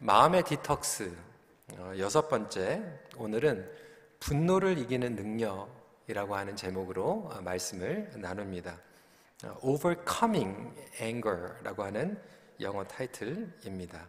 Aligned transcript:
마음의 0.00 0.44
디톡스 0.44 1.12
어, 1.76 1.92
여섯 1.98 2.28
번째 2.28 3.00
오늘은 3.16 3.68
분노를 4.20 4.78
이기는 4.78 5.16
능력이라고 5.16 6.36
하는 6.36 6.54
제목으로 6.54 7.28
어, 7.32 7.40
말씀을 7.40 8.12
나눕니다. 8.14 8.78
어, 9.42 9.58
Overcoming 9.60 10.72
Anger라고 11.00 11.82
하는 11.82 12.16
영어 12.60 12.84
타이틀입니다. 12.84 14.06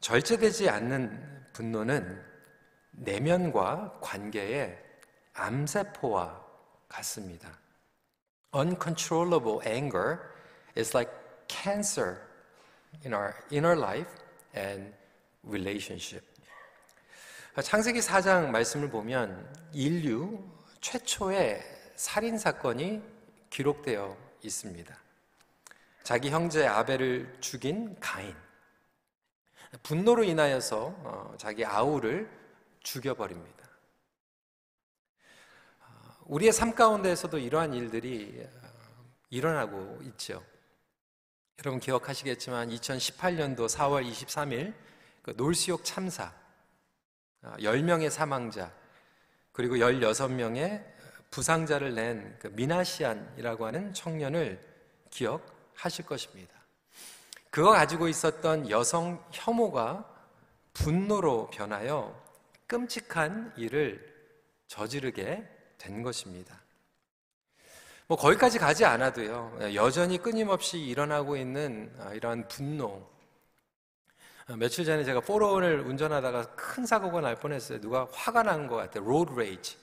절제되지 0.00 0.68
않는 0.68 1.46
분노는 1.54 2.22
내면과 2.90 4.00
관계의 4.02 4.78
암세포와 5.32 6.44
같습니다. 6.88 7.58
Uncontrollable 8.54 9.66
anger 9.66 10.18
is 10.76 10.94
like 10.94 11.10
cancer 11.48 12.18
in 13.02 13.14
our 13.14 13.32
inner 13.50 13.78
life 13.78 14.23
and 14.56 14.94
relationship. 15.46 16.24
창세기 17.62 18.00
4장 18.00 18.48
말씀을 18.48 18.90
보면 18.90 19.70
인류 19.72 20.42
최초의 20.80 21.62
살인 21.94 22.36
사건이 22.36 23.02
기록되어 23.50 24.16
있습니다. 24.42 24.98
자기 26.02 26.30
형제 26.30 26.66
아벨을 26.66 27.36
죽인 27.40 27.98
가인. 28.00 28.34
분노로 29.82 30.24
인하여서 30.24 30.94
어, 30.98 31.34
자기 31.38 31.64
아우를 31.64 32.28
죽여버립니다. 32.80 33.68
어, 35.80 36.16
우리의 36.26 36.52
삶 36.52 36.74
가운데에서도 36.74 37.38
이러한 37.38 37.74
일들이 37.74 38.44
어, 38.44 39.04
일어나고 39.30 40.00
있죠. 40.02 40.44
여러분 41.60 41.80
기억하시겠지만 41.80 42.70
2018년도 42.70 43.68
4월 43.68 44.10
23일 44.10 44.74
그 45.22 45.32
놀수욕 45.36 45.84
참사 45.84 46.32
10명의 47.42 48.10
사망자 48.10 48.72
그리고 49.52 49.76
16명의 49.76 50.84
부상자를 51.30 51.94
낸 51.94 52.36
그 52.40 52.48
미나시안이라고 52.48 53.66
하는 53.66 53.94
청년을 53.94 54.60
기억하실 55.10 56.06
것입니다. 56.06 56.52
그거 57.50 57.70
가지고 57.70 58.08
있었던 58.08 58.68
여성 58.68 59.24
혐오가 59.32 60.04
분노로 60.72 61.48
변하여 61.50 62.20
끔찍한 62.66 63.54
일을 63.56 64.12
저지르게 64.66 65.48
된 65.78 66.02
것입니다. 66.02 66.63
뭐 68.06 68.16
거기까지 68.18 68.58
가지 68.58 68.84
않아도요. 68.84 69.58
여전히 69.74 70.18
끊임없이 70.18 70.78
일어나고 70.78 71.36
있는 71.36 71.90
아, 72.00 72.12
이러한 72.12 72.48
분노. 72.48 73.06
아, 74.46 74.56
며칠 74.56 74.84
전에 74.84 75.04
제가 75.04 75.20
four-o-one을 75.20 75.80
운전하다가 75.80 76.54
큰 76.54 76.84
사고가 76.84 77.20
날 77.22 77.34
뻔했어요. 77.36 77.80
누가 77.80 78.06
화가 78.12 78.42
난 78.42 78.68
것 78.68 78.76
같아요. 78.76 79.04
road 79.04 79.32
rage. 79.32 79.78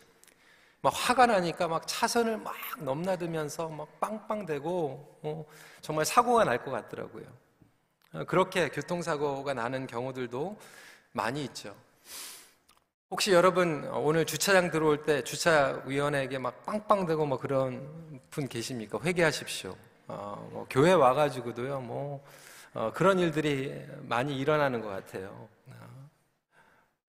막 0.84 0.92
화가 0.96 1.28
나니까 1.28 1.68
막 1.68 1.88
차선을 1.88 2.38
막 2.38 2.54
넘나들면서 2.80 3.70
막 3.70 4.00
빵빵대고 4.00 5.20
어, 5.24 5.46
정말 5.82 6.06
사고가 6.06 6.44
날 6.44 6.60
것 6.64 6.70
같더라고요. 6.72 7.26
아, 8.14 8.24
그렇게 8.26 8.70
교통사고가 8.70 9.54
나는 9.56 9.88
경우들도 9.88 10.58
많이 11.14 11.44
있죠. 11.46 11.76
혹시 13.12 13.34
여러분 13.34 13.84
오늘 13.94 14.26
주차장 14.26 14.72
들어올 14.72 15.04
때 15.04 15.22
주차 15.22 15.84
위원에게 15.86 16.38
막 16.38 16.66
빵빵 16.66 17.06
대고 17.06 17.26
뭐 17.26 17.38
그런 17.38 18.22
분 18.30 18.48
계십니까? 18.48 19.00
회개하십시오. 19.03 19.76
어, 20.08 20.50
뭐 20.53 20.66
교회 20.70 20.94
와가지고도요, 20.94 21.81
뭐 21.81 22.23
어, 22.73 22.90
그런 22.94 23.20
일들이 23.20 23.86
많이 24.03 24.40
일어나는 24.40 24.80
것 24.80 24.88
같아요. 24.88 25.50
어, 25.68 25.73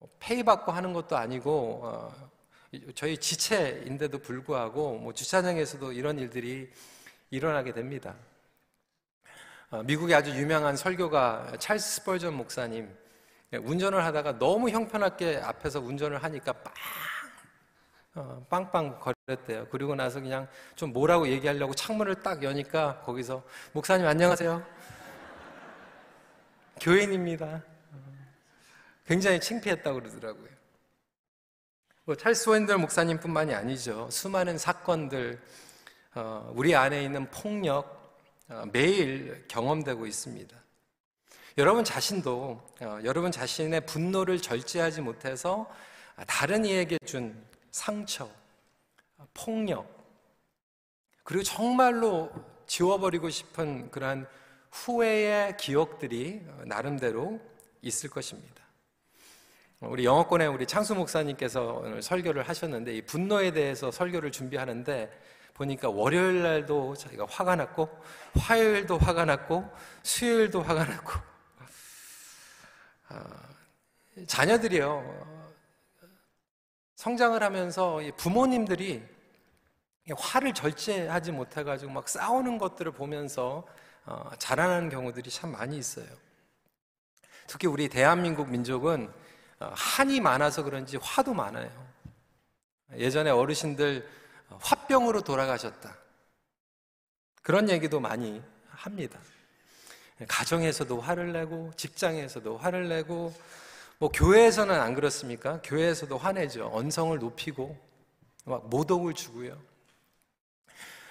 뭐 0.00 0.08
페이 0.18 0.42
받고 0.42 0.72
하는 0.72 0.92
것도 0.92 1.16
아니고 1.16 1.82
어, 1.84 2.12
저희 2.96 3.16
지체인데도 3.16 4.18
불구하고 4.18 4.98
뭐 4.98 5.12
주차장에서도 5.12 5.92
이런 5.92 6.18
일들이 6.18 6.68
일어나게 7.30 7.72
됩니다. 7.72 8.16
어, 9.70 9.84
미국의 9.84 10.16
아주 10.16 10.32
유명한 10.32 10.76
설교가 10.76 11.58
찰스 11.60 12.00
스펄전 12.00 12.34
목사님 12.34 12.88
예, 12.88 13.01
운전을 13.58 14.04
하다가 14.04 14.38
너무 14.38 14.70
형편없게 14.70 15.40
앞에서 15.42 15.80
운전을 15.80 16.22
하니까 16.22 16.52
빵, 16.52 16.74
어, 18.14 18.46
빵빵 18.48 19.00
거렸대요. 19.00 19.66
그리고 19.70 19.94
나서 19.94 20.20
그냥 20.20 20.48
좀 20.74 20.92
뭐라고 20.92 21.28
얘기하려고 21.28 21.74
창문을 21.74 22.22
딱 22.22 22.42
여니까 22.42 23.00
거기서 23.00 23.42
목사님 23.72 24.06
안녕하세요. 24.06 24.64
교인입니다. 26.80 27.46
어, 27.46 27.62
굉장히 29.06 29.40
창피했다고 29.40 30.00
그러더라고요. 30.00 30.48
뭐 32.04 32.16
찰스 32.16 32.50
웬들 32.50 32.78
목사님뿐만이 32.78 33.54
아니죠. 33.54 34.08
수많은 34.10 34.58
사건들, 34.58 35.40
어, 36.14 36.50
우리 36.54 36.74
안에 36.74 37.04
있는 37.04 37.30
폭력 37.30 38.18
어, 38.48 38.64
매일 38.72 39.46
경험되고 39.46 40.06
있습니다. 40.06 40.61
여러분 41.58 41.84
자신도 41.84 42.60
어, 42.80 42.98
여러분 43.04 43.30
자신의 43.30 43.84
분노를 43.84 44.40
절제하지 44.40 45.02
못해서 45.02 45.68
다른 46.26 46.64
이에게 46.64 46.96
준 47.04 47.44
상처, 47.70 48.28
폭력, 49.34 49.86
그리고 51.24 51.42
정말로 51.42 52.30
지워버리고 52.66 53.28
싶은 53.28 53.90
그러한 53.90 54.26
후회의 54.70 55.56
기억들이 55.58 56.42
나름대로 56.64 57.38
있을 57.82 58.08
것입니다. 58.08 58.62
우리 59.80 60.04
영어권에 60.04 60.46
우리 60.46 60.66
창수 60.66 60.94
목사님께서 60.94 61.80
오늘 61.82 62.02
설교를 62.02 62.48
하셨는데 62.48 62.94
이 62.94 63.02
분노에 63.02 63.52
대해서 63.52 63.90
설교를 63.90 64.32
준비하는데 64.32 65.10
보니까 65.54 65.90
월요일 65.90 66.42
날도 66.42 66.94
자기가 66.94 67.26
화가 67.28 67.56
났고 67.56 67.90
화요일도 68.38 68.96
화가 68.96 69.26
났고 69.26 69.68
수요일도 70.02 70.62
화가 70.62 70.84
났고 70.84 71.12
아, 71.12 71.31
자녀들이요 74.26 75.32
성장을 76.96 77.42
하면서 77.42 78.00
부모님들이 78.16 79.02
화를 80.16 80.52
절제하지 80.54 81.32
못해가지고 81.32 81.92
막 81.92 82.08
싸우는 82.08 82.58
것들을 82.58 82.92
보면서 82.92 83.66
어, 84.04 84.30
자라나는 84.38 84.88
경우들이 84.88 85.30
참 85.30 85.52
많이 85.52 85.78
있어요. 85.78 86.06
특히 87.46 87.68
우리 87.68 87.88
대한민국 87.88 88.48
민족은 88.48 89.12
어, 89.60 89.72
한이 89.74 90.20
많아서 90.20 90.64
그런지 90.64 90.96
화도 90.96 91.34
많아요. 91.34 91.70
예전에 92.96 93.30
어르신들 93.30 94.08
화병으로 94.60 95.22
돌아가셨다. 95.22 95.96
그런 97.42 97.70
얘기도 97.70 98.00
많이 98.00 98.42
합니다. 98.68 99.18
가정에서도 100.28 101.00
화를 101.00 101.32
내고 101.32 101.72
직장에서도 101.76 102.58
화를 102.58 102.88
내고 102.88 103.34
뭐 103.98 104.10
교회에서는 104.10 104.74
안 104.80 104.94
그렇습니까? 104.94 105.60
교회에서도 105.62 106.16
화내죠. 106.18 106.70
언성을 106.72 107.16
높이고 107.18 107.76
막 108.44 108.68
모독을 108.68 109.14
주고요. 109.14 109.56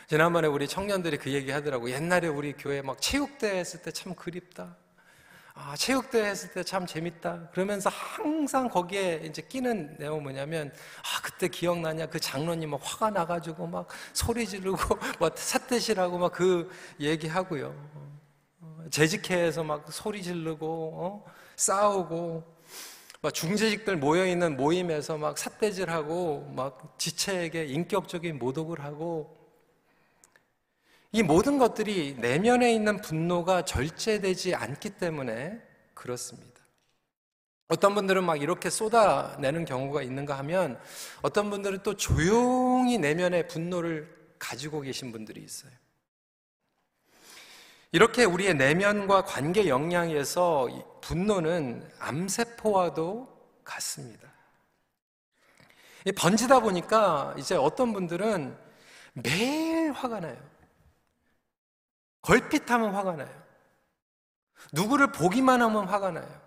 지난번에 0.08 0.48
우리 0.48 0.68
청년들이 0.68 1.18
그 1.18 1.32
얘기 1.32 1.52
하더라고. 1.52 1.90
옛날에 1.90 2.28
우리 2.28 2.54
교회 2.54 2.82
막 2.82 3.00
체육대회 3.02 3.58
했을 3.60 3.82
때 3.82 3.92
참 3.92 4.14
그립다. 4.14 4.76
아, 5.54 5.76
체육대회 5.78 6.30
했을 6.30 6.52
때 6.52 6.64
참 6.64 6.86
재밌다. 6.86 7.50
그러면서 7.54 7.90
항상 7.90 8.68
거기에 8.68 9.22
이제 9.26 9.42
끼는 9.42 9.96
내용 10.00 10.22
뭐냐면, 10.24 10.74
아, 11.00 11.22
그때 11.22 11.48
기억나냐? 11.48 12.08
그 12.08 12.20
장로님 12.20 12.72
막 12.72 12.82
화가 12.84 13.12
나가지고 13.12 13.68
막 13.68 13.88
소리 14.14 14.46
지르고, 14.48 14.78
뭐 15.20 15.30
삿대질하고 15.34 16.18
막 16.18 16.32
그 16.34 16.70
얘기하고요. 17.00 17.74
재직회에서 18.90 19.64
막 19.64 19.92
소리 19.92 20.22
지르고 20.22 20.92
어? 20.96 21.26
싸우고 21.56 22.44
막 23.22 23.34
중재직들 23.34 23.98
모여 23.98 24.26
있는 24.26 24.58
모임에서 24.58 25.18
막 25.18 25.38
삿대질하고 25.38 26.54
막 26.56 26.96
지체에게 26.98 27.66
인격적인 27.66 28.40
모독을 28.40 28.82
하고 28.82 29.38
이 31.12 31.24
모든 31.24 31.58
것들이 31.58 32.16
내면에 32.20 32.74
있는 32.74 33.02
분노가 33.02 33.64
절제되지 33.64 34.56
않기 34.56 34.92
때문에 34.92 35.62
그렇습니다. 35.94 36.52
어떤 37.68 37.96
분들은 37.96 38.24
막 38.24 38.42
이렇게 38.42 38.70
쏟아내는 38.70 39.66
경우가 39.66 40.02
있는가 40.02 40.38
하면 40.40 40.80
어떤 41.22 41.50
분들은 41.50 41.84
또 41.84 41.96
조용히 41.96 42.98
내면의 42.98 43.48
분노를 43.48 44.14
가지고 44.40 44.82
계신 44.82 45.12
분들이 45.12 45.42
있어요. 45.42 45.72
이렇게 47.92 48.24
우리의 48.24 48.56
내면과 48.56 49.26
관계 49.26 49.68
영향에서 49.68 50.68
분노는 51.02 51.90
암세포와도 52.00 53.28
같습니다. 53.64 54.32
번지다 56.18 56.62
보니까 56.62 57.36
이제 57.38 57.56
어떤 57.56 57.92
분들은 57.94 58.58
매일 59.14 59.92
화가 59.92 60.22
나요. 60.22 60.38
걸핏하면 62.22 62.96
화가 62.96 63.16
나요. 63.18 63.42
누구를 64.72 65.12
보기만 65.12 65.62
하면 65.62 65.88
화가 65.88 66.12
나요. 66.12 66.42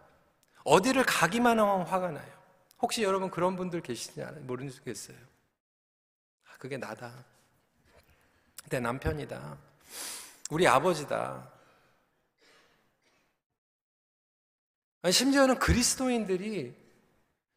어디를 0.64 1.04
가기만 1.04 1.58
하면 1.58 1.82
화가 1.82 2.10
나요. 2.10 2.34
혹시 2.80 3.02
여러분 3.02 3.30
그런 3.30 3.54
분들 3.56 3.82
계시냐 3.82 4.32
모르겠어요. 4.42 5.16
아, 6.46 6.56
그게 6.58 6.78
나다. 6.78 7.12
내 8.70 8.80
남편이다. 8.80 9.73
우리 10.54 10.68
아버지다. 10.68 11.50
심지어는 15.10 15.58
그리스도인들이 15.58 16.72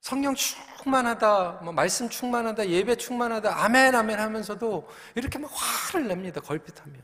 성령 0.01 0.33
충만하다, 0.33 1.59
뭐 1.61 1.73
말씀 1.73 2.09
충만하다, 2.09 2.69
예배 2.69 2.95
충만하다, 2.95 3.63
아멘, 3.63 3.93
아멘 3.93 4.19
하면서도 4.19 4.89
이렇게 5.13 5.37
막 5.37 5.51
화를 5.53 6.07
냅니다, 6.07 6.41
걸핏하면. 6.41 6.99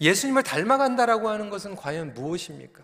예수님을 0.00 0.42
닮아간다라고 0.42 1.28
하는 1.28 1.50
것은 1.50 1.76
과연 1.76 2.14
무엇입니까? 2.14 2.82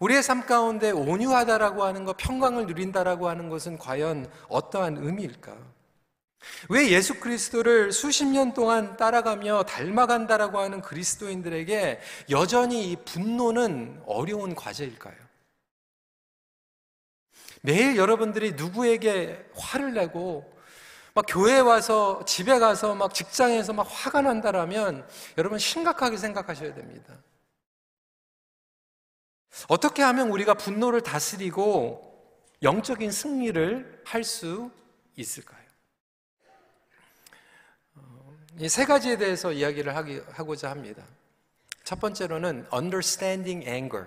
우리의 0.00 0.22
삶 0.22 0.44
가운데 0.44 0.90
온유하다라고 0.90 1.82
하는 1.82 2.04
것, 2.04 2.18
평강을 2.18 2.66
누린다라고 2.66 3.26
하는 3.26 3.48
것은 3.48 3.78
과연 3.78 4.30
어떠한 4.50 4.98
의미일까? 4.98 5.56
왜 6.68 6.90
예수 6.90 7.20
그리스도를 7.20 7.92
수십 7.92 8.24
년 8.26 8.54
동안 8.54 8.96
따라가며 8.96 9.64
닮아간다라고 9.64 10.58
하는 10.58 10.80
그리스도인들에게 10.80 12.00
여전히 12.30 12.90
이 12.92 12.96
분노는 12.96 14.02
어려운 14.06 14.54
과제일까요? 14.54 15.16
매일 17.62 17.96
여러분들이 17.96 18.52
누구에게 18.52 19.50
화를 19.54 19.92
내고 19.94 20.50
막 21.12 21.24
교회 21.28 21.58
와서 21.58 22.24
집에 22.24 22.58
가서 22.58 22.94
막 22.94 23.12
직장에서 23.12 23.72
막 23.72 23.82
화가 23.82 24.22
난다라면 24.22 25.06
여러분 25.36 25.58
심각하게 25.58 26.16
생각하셔야 26.16 26.72
됩니다. 26.74 27.18
어떻게 29.68 30.02
하면 30.02 30.30
우리가 30.30 30.54
분노를 30.54 31.02
다스리고 31.02 32.08
영적인 32.62 33.10
승리를 33.10 34.02
할 34.06 34.24
수 34.24 34.70
있을까요? 35.16 35.60
어, 37.96 38.36
이 38.60 38.68
세 38.68 38.84
가지에 38.84 39.16
대해서 39.16 39.52
이야기를 39.52 39.96
하고자 39.96 40.70
합니다. 40.70 41.02
첫 41.82 41.98
번째로는 41.98 42.66
understanding 42.70 43.66
anger. 43.66 44.06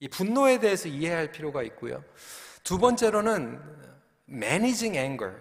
이 0.00 0.08
분노에 0.08 0.58
대해서 0.58 0.88
이해할 0.88 1.30
필요가 1.30 1.62
있고요. 1.62 2.02
두 2.64 2.78
번째로는 2.78 3.60
managing 4.28 4.98
anger. 4.98 5.36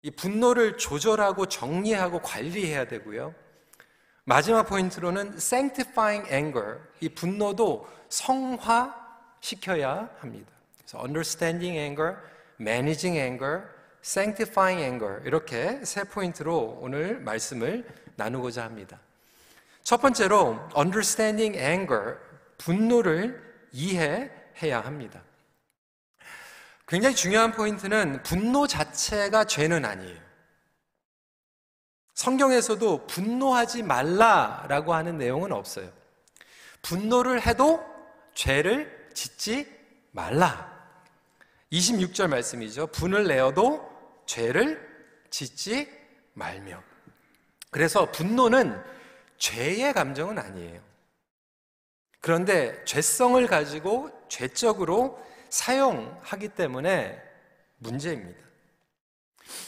이 0.00 0.10
분노를 0.10 0.78
조절하고 0.78 1.46
정리하고 1.46 2.20
관리해야 2.20 2.86
되고요. 2.86 3.34
마지막 4.24 4.62
포인트로는 4.62 5.34
sanctifying 5.34 6.26
anger. 6.32 6.78
이 7.00 7.10
분노도 7.10 7.86
성화시켜야 8.08 10.08
합니다. 10.20 10.50
그래서 10.78 10.98
understanding 11.00 11.76
anger, 11.76 12.16
managing 12.58 13.18
anger, 13.18 13.73
sanctifying 14.04 14.82
anger. 14.82 15.20
이렇게 15.24 15.82
세 15.84 16.04
포인트로 16.04 16.78
오늘 16.82 17.18
말씀을 17.20 17.86
나누고자 18.16 18.62
합니다. 18.62 19.00
첫 19.82 20.00
번째로 20.00 20.60
understanding 20.76 21.58
anger, 21.58 22.16
분노를 22.58 23.42
이해해야 23.72 24.80
합니다. 24.80 25.22
굉장히 26.86 27.16
중요한 27.16 27.52
포인트는 27.52 28.22
분노 28.22 28.66
자체가 28.66 29.44
죄는 29.44 29.84
아니에요. 29.84 30.22
성경에서도 32.12 33.06
분노하지 33.06 33.82
말라라고 33.82 34.94
하는 34.94 35.16
내용은 35.18 35.50
없어요. 35.50 35.90
분노를 36.82 37.44
해도 37.44 37.84
죄를 38.34 39.08
짓지 39.14 39.66
말라. 40.12 40.72
26절 41.72 42.28
말씀이죠. 42.28 42.86
분을 42.88 43.24
내어도 43.24 43.93
죄를 44.26 44.80
짓지 45.30 45.88
말며. 46.34 46.82
그래서 47.70 48.10
분노는 48.10 48.80
죄의 49.38 49.92
감정은 49.92 50.38
아니에요. 50.38 50.80
그런데 52.20 52.84
죄성을 52.84 53.46
가지고 53.46 54.10
죄적으로 54.28 55.20
사용하기 55.50 56.48
때문에 56.48 57.20
문제입니다. 57.78 58.40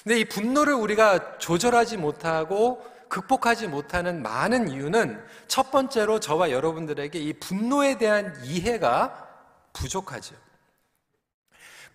근데 0.03 0.21
이 0.21 0.25
분노를 0.25 0.73
우리가 0.75 1.39
조절하지 1.39 1.97
못하고 1.97 2.83
극복하지 3.09 3.69
못하는 3.69 4.23
많은 4.23 4.69
이유는 4.69 5.23
첫 5.49 5.71
번째로 5.71 6.19
저와 6.19 6.51
여러분들에게 6.51 7.19
이 7.19 7.33
분노에 7.35 7.99
대한 7.99 8.35
이해가 8.45 9.29
부족하죠. 9.73 10.35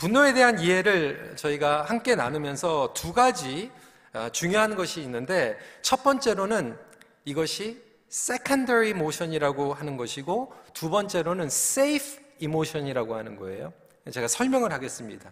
분노에 0.01 0.33
대한 0.33 0.57
이해를 0.57 1.35
저희가 1.35 1.83
함께 1.83 2.15
나누면서 2.15 2.91
두 2.95 3.13
가지 3.13 3.69
아, 4.13 4.29
중요한 4.29 4.75
것이 4.75 4.99
있는데 5.03 5.59
첫 5.83 6.03
번째로는 6.03 6.75
이것이 7.23 7.79
secondary 8.09 8.87
emotion이라고 8.89 9.75
하는 9.75 9.97
것이고 9.97 10.55
두 10.73 10.89
번째로는 10.89 11.45
safe 11.45 12.19
emotion이라고 12.39 13.15
하는 13.15 13.35
거예요. 13.35 13.73
제가 14.11 14.27
설명을 14.27 14.73
하겠습니다. 14.73 15.31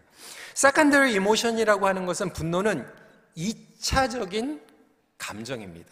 secondary 0.52 1.14
emotion이라고 1.14 1.88
하는 1.88 2.06
것은 2.06 2.32
분노는 2.32 2.86
2차적인 3.36 4.62
감정입니다. 5.18 5.90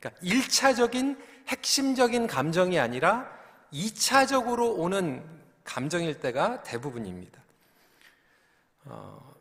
그러니까 0.00 0.20
1차적인 0.26 1.16
핵심적인 1.46 2.26
감정이 2.26 2.80
아니라 2.80 3.30
2차적으로 3.72 4.76
오는 4.76 5.22
감정일 5.62 6.18
때가 6.18 6.64
대부분입니다. 6.64 7.38
어, 8.88 9.34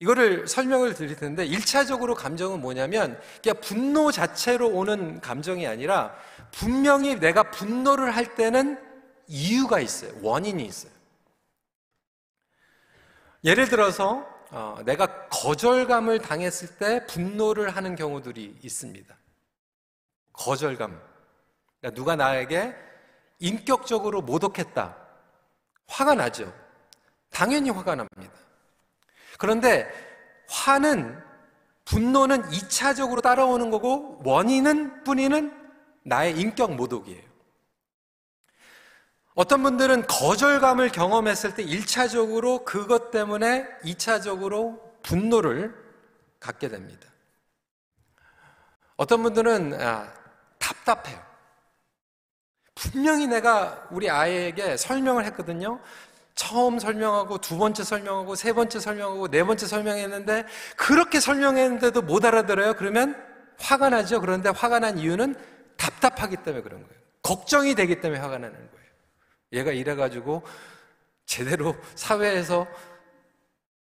이거를 0.00 0.48
설명을 0.48 0.94
드릴 0.94 1.16
텐데 1.16 1.46
1차적으로 1.46 2.14
감정은 2.14 2.60
뭐냐면 2.60 3.20
그냥 3.42 3.60
분노 3.60 4.10
자체로 4.10 4.68
오는 4.68 5.20
감정이 5.20 5.66
아니라 5.66 6.14
분명히 6.52 7.18
내가 7.20 7.50
분노를 7.50 8.14
할 8.14 8.34
때는 8.34 8.78
이유가 9.26 9.78
있어요. 9.80 10.12
원인이 10.22 10.64
있어요. 10.64 10.92
예를 13.44 13.68
들어서 13.68 14.26
어, 14.50 14.78
내가 14.84 15.28
거절감을 15.28 16.20
당했을 16.20 16.76
때 16.78 17.06
분노를 17.06 17.70
하는 17.70 17.94
경우들이 17.94 18.58
있습니다. 18.62 19.16
거절감. 20.32 21.00
그러니까 21.80 21.94
누가 21.94 22.16
나에게 22.16 22.74
인격적으로 23.38 24.22
모독했다. 24.22 24.96
화가 25.86 26.14
나죠. 26.14 26.52
당연히 27.30 27.70
화가 27.70 27.94
납니다. 27.94 28.32
그런데 29.40 29.90
화는 30.48 31.18
분노는 31.86 32.42
2차적으로 32.50 33.22
따라오는 33.22 33.70
거고 33.70 34.20
원인은 34.22 35.02
뿐이는 35.02 35.50
나의 36.04 36.38
인격 36.38 36.74
모독이에요. 36.74 37.22
어떤 39.34 39.62
분들은 39.62 40.06
거절감을 40.06 40.90
경험했을 40.90 41.54
때 41.54 41.64
1차적으로 41.64 42.66
그것 42.66 43.10
때문에 43.10 43.66
2차적으로 43.82 44.78
분노를 45.02 45.74
갖게 46.38 46.68
됩니다. 46.68 47.08
어떤 48.96 49.22
분들은 49.22 49.80
아, 49.80 50.12
답답해요. 50.58 51.18
분명히 52.74 53.26
내가 53.26 53.88
우리 53.90 54.10
아이에게 54.10 54.76
설명을 54.76 55.24
했거든요. 55.26 55.80
처음 56.40 56.78
설명하고 56.78 57.36
두 57.36 57.58
번째 57.58 57.84
설명하고 57.84 58.34
세 58.34 58.54
번째 58.54 58.80
설명하고 58.80 59.28
네 59.28 59.44
번째 59.44 59.66
설명했는데 59.66 60.46
그렇게 60.74 61.20
설명했는데도 61.20 62.00
못 62.00 62.24
알아들어요. 62.24 62.76
그러면 62.76 63.14
화가 63.58 63.90
나죠. 63.90 64.22
그런데 64.22 64.48
화가 64.48 64.78
난 64.78 64.96
이유는 64.96 65.34
답답하기 65.76 66.36
때문에 66.36 66.62
그런 66.62 66.82
거예요. 66.82 67.02
걱정이 67.20 67.74
되기 67.74 68.00
때문에 68.00 68.22
화가 68.22 68.38
나는 68.38 68.56
거예요. 68.56 68.86
얘가 69.52 69.72
이래 69.72 69.94
가지고 69.94 70.42
제대로 71.26 71.76
사회에서 71.94 72.66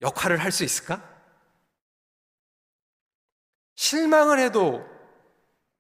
역할을 0.01 0.37
할 0.43 0.51
수 0.51 0.65
있을까? 0.65 1.01
실망을 3.75 4.37
해도 4.37 4.85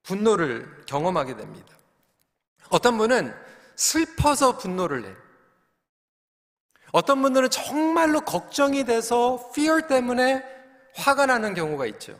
분노를 0.03 0.85
경험하게 0.85 1.35
됩니다. 1.35 1.77
어떤 2.69 2.97
분은 2.97 3.35
슬퍼서 3.75 4.57
분노를 4.57 5.01
내요. 5.01 5.28
어떤 6.91 7.21
분들은 7.21 7.49
정말로 7.49 8.21
걱정이 8.21 8.83
돼서 8.83 9.49
fear 9.51 9.87
때문에 9.87 10.43
화가 10.95 11.27
나는 11.27 11.53
경우가 11.53 11.85
있죠. 11.87 12.17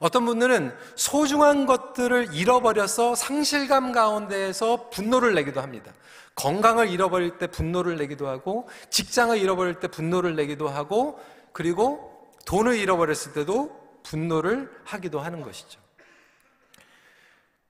어떤 0.00 0.24
분들은 0.24 0.76
소중한 0.94 1.66
것들을 1.66 2.32
잃어버려서 2.32 3.16
상실감 3.16 3.90
가운데에서 3.92 4.90
분노를 4.90 5.34
내기도 5.34 5.60
합니다. 5.60 5.92
건강을 6.36 6.88
잃어버릴 6.88 7.38
때 7.38 7.48
분노를 7.48 7.96
내기도 7.96 8.28
하고, 8.28 8.68
직장을 8.90 9.36
잃어버릴 9.36 9.80
때 9.80 9.88
분노를 9.88 10.36
내기도 10.36 10.68
하고, 10.68 11.18
그리고 11.52 12.28
돈을 12.46 12.76
잃어버렸을 12.76 13.32
때도 13.32 13.76
분노를 14.04 14.70
하기도 14.84 15.18
하는 15.18 15.42
것이죠. 15.42 15.80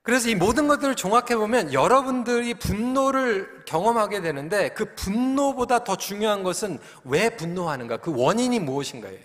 그래서 0.08 0.30
이 0.30 0.34
모든 0.34 0.68
것들을 0.68 0.94
종합해 0.94 1.36
보면 1.36 1.74
여러분들이 1.74 2.54
분노를 2.54 3.62
경험하게 3.66 4.22
되는데 4.22 4.70
그 4.70 4.94
분노보다 4.94 5.84
더 5.84 5.96
중요한 5.96 6.42
것은 6.42 6.78
왜 7.04 7.28
분노하는가? 7.36 7.98
그 7.98 8.14
원인이 8.16 8.58
무엇인가예요. 8.58 9.20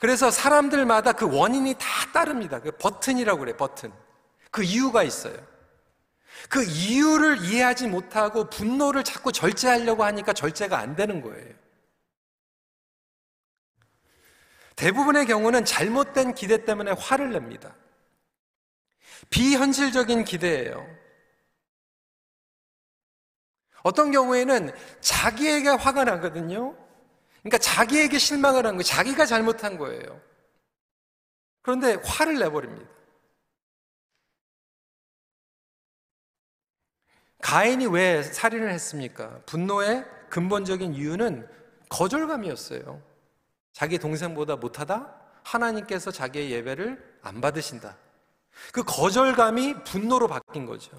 그래서 0.00 0.30
사람들마다 0.30 1.12
그 1.12 1.30
원인이 1.30 1.74
다 1.74 1.86
따릅니다. 2.14 2.60
그 2.60 2.70
버튼이라고 2.70 3.40
그래, 3.40 3.54
버튼. 3.58 3.92
그 4.50 4.62
이유가 4.62 5.02
있어요. 5.02 5.36
그 6.48 6.64
이유를 6.64 7.44
이해하지 7.44 7.88
못하고 7.88 8.48
분노를 8.48 9.04
자꾸 9.04 9.32
절제하려고 9.32 10.02
하니까 10.02 10.32
절제가 10.32 10.78
안 10.78 10.96
되는 10.96 11.20
거예요. 11.20 11.52
대부분의 14.76 15.26
경우는 15.26 15.66
잘못된 15.66 16.32
기대 16.34 16.64
때문에 16.64 16.92
화를 16.92 17.32
냅니다. 17.32 17.74
비현실적인 19.30 20.24
기대예요. 20.24 20.86
어떤 23.82 24.10
경우에는 24.10 24.72
자기에게 25.00 25.68
화가 25.68 26.04
나거든요. 26.04 26.76
그러니까 27.42 27.58
자기에게 27.58 28.18
실망을 28.18 28.66
한 28.66 28.74
거예요. 28.74 28.82
자기가 28.82 29.26
잘못한 29.26 29.78
거예요. 29.78 30.20
그런데 31.62 31.94
화를 32.04 32.38
내버립니다. 32.38 32.90
가인이 37.40 37.86
왜 37.86 38.22
살인을 38.22 38.70
했습니까? 38.72 39.40
분노의 39.46 40.04
근본적인 40.28 40.94
이유는 40.94 41.48
거절감이었어요. 41.88 43.02
자기 43.72 43.98
동생보다 43.98 44.56
못하다? 44.56 45.14
하나님께서 45.44 46.10
자기의 46.10 46.50
예배를 46.50 47.20
안 47.22 47.40
받으신다. 47.40 47.96
그 48.72 48.82
거절감이 48.84 49.84
분노로 49.84 50.28
바뀐 50.28 50.66
거죠. 50.66 50.90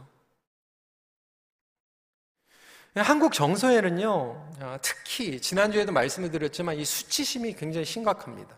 한국 2.96 3.34
정서에는요, 3.34 4.52
아, 4.62 4.80
특히 4.82 5.40
지난주에도 5.40 5.92
말씀을 5.92 6.32
드렸지만 6.32 6.76
이 6.76 6.84
수치심이 6.84 7.54
굉장히 7.54 7.86
심각합니다. 7.86 8.58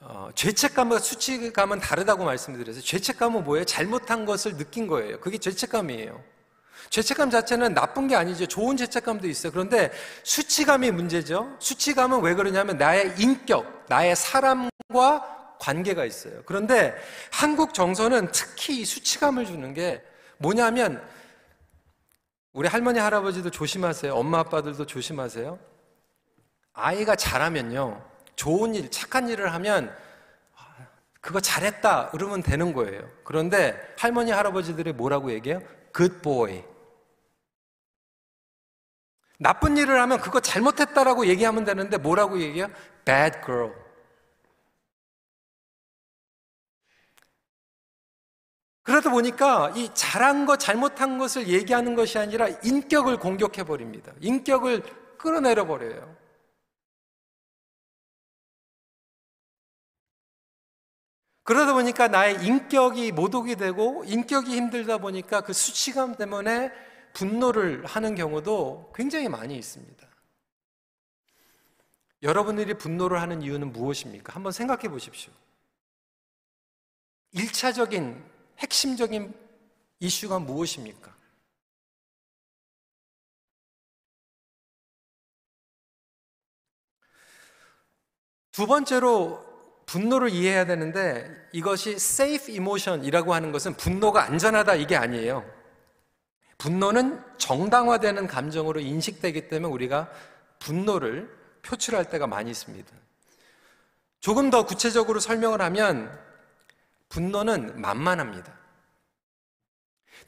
어, 0.00 0.30
죄책감과 0.34 0.98
수치감은 1.00 1.80
다르다고 1.80 2.24
말씀드렸어요. 2.24 2.82
죄책감은 2.82 3.44
뭐예요? 3.44 3.64
잘못한 3.64 4.24
것을 4.24 4.56
느낀 4.56 4.86
거예요. 4.86 5.20
그게 5.20 5.36
죄책감이에요. 5.36 6.22
죄책감 6.88 7.30
자체는 7.30 7.74
나쁜 7.74 8.08
게 8.08 8.16
아니죠. 8.16 8.46
좋은 8.46 8.76
죄책감도 8.76 9.28
있어요. 9.28 9.52
그런데 9.52 9.92
수치감이 10.24 10.90
문제죠. 10.90 11.54
수치감은 11.58 12.22
왜 12.22 12.34
그러냐면 12.34 12.78
나의 12.78 13.14
인격, 13.18 13.84
나의 13.88 14.16
사람과 14.16 15.39
관계가 15.60 16.04
있어요. 16.04 16.42
그런데 16.46 16.96
한국 17.30 17.74
정서는 17.74 18.32
특히 18.32 18.84
수치감을 18.84 19.46
주는 19.46 19.72
게 19.74 20.02
뭐냐면 20.38 21.00
우리 22.52 22.66
할머니 22.66 22.98
할아버지도 22.98 23.50
조심하세요. 23.50 24.12
엄마 24.12 24.40
아빠들도 24.40 24.86
조심하세요. 24.86 25.58
아이가 26.72 27.14
잘하면요. 27.14 28.04
좋은 28.34 28.74
일, 28.74 28.90
착한 28.90 29.28
일을 29.28 29.52
하면 29.54 29.94
그거 31.20 31.38
잘했다 31.38 32.08
그러면 32.10 32.42
되는 32.42 32.72
거예요. 32.72 33.08
그런데 33.24 33.78
할머니 33.98 34.32
할아버지들이 34.32 34.94
뭐라고 34.94 35.30
얘기해요? 35.32 35.60
good 35.94 36.22
boy. 36.22 36.64
나쁜 39.38 39.76
일을 39.76 40.00
하면 40.00 40.20
그거 40.20 40.40
잘못했다라고 40.40 41.26
얘기하면 41.26 41.64
되는데 41.64 41.98
뭐라고 41.98 42.40
얘기해요? 42.40 42.68
bad 43.04 43.38
girl. 43.44 43.72
그러다 48.90 49.10
보니까 49.10 49.72
이 49.76 49.88
잘한 49.94 50.46
것, 50.46 50.58
잘못한 50.58 51.16
것을 51.16 51.46
얘기하는 51.46 51.94
것이 51.94 52.18
아니라 52.18 52.48
인격을 52.48 53.20
공격해 53.20 53.62
버립니다. 53.62 54.12
인격을 54.20 54.82
끌어내려 55.16 55.64
버려요. 55.64 56.16
그러다 61.44 61.72
보니까 61.72 62.08
나의 62.08 62.44
인격이 62.44 63.12
모독이 63.12 63.54
되고 63.54 64.02
인격이 64.04 64.56
힘들다 64.56 64.98
보니까 64.98 65.42
그 65.42 65.52
수치감 65.52 66.16
때문에 66.16 66.72
분노를 67.12 67.86
하는 67.86 68.16
경우도 68.16 68.92
굉장히 68.96 69.28
많이 69.28 69.56
있습니다. 69.56 70.04
여러분들이 72.24 72.74
분노를 72.74 73.20
하는 73.20 73.40
이유는 73.40 73.72
무엇입니까? 73.72 74.34
한번 74.34 74.50
생각해 74.50 74.88
보십시오. 74.88 75.32
1차적인 77.34 78.39
핵심적인 78.60 79.34
이슈가 79.98 80.38
무엇입니까? 80.38 81.14
두 88.52 88.66
번째로 88.66 89.44
분노를 89.86 90.30
이해해야 90.30 90.66
되는데 90.66 91.48
이것이 91.52 91.92
safe 91.92 92.54
emotion이라고 92.54 93.34
하는 93.34 93.52
것은 93.52 93.74
분노가 93.74 94.22
안전하다 94.24 94.74
이게 94.76 94.96
아니에요. 94.96 95.44
분노는 96.58 97.22
정당화되는 97.38 98.26
감정으로 98.26 98.80
인식되기 98.80 99.48
때문에 99.48 99.72
우리가 99.72 100.10
분노를 100.58 101.34
표출할 101.62 102.10
때가 102.10 102.26
많이 102.26 102.50
있습니다. 102.50 102.92
조금 104.20 104.50
더 104.50 104.66
구체적으로 104.66 105.20
설명을 105.20 105.62
하면 105.62 106.29
분노는 107.10 107.80
만만합니다. 107.80 108.52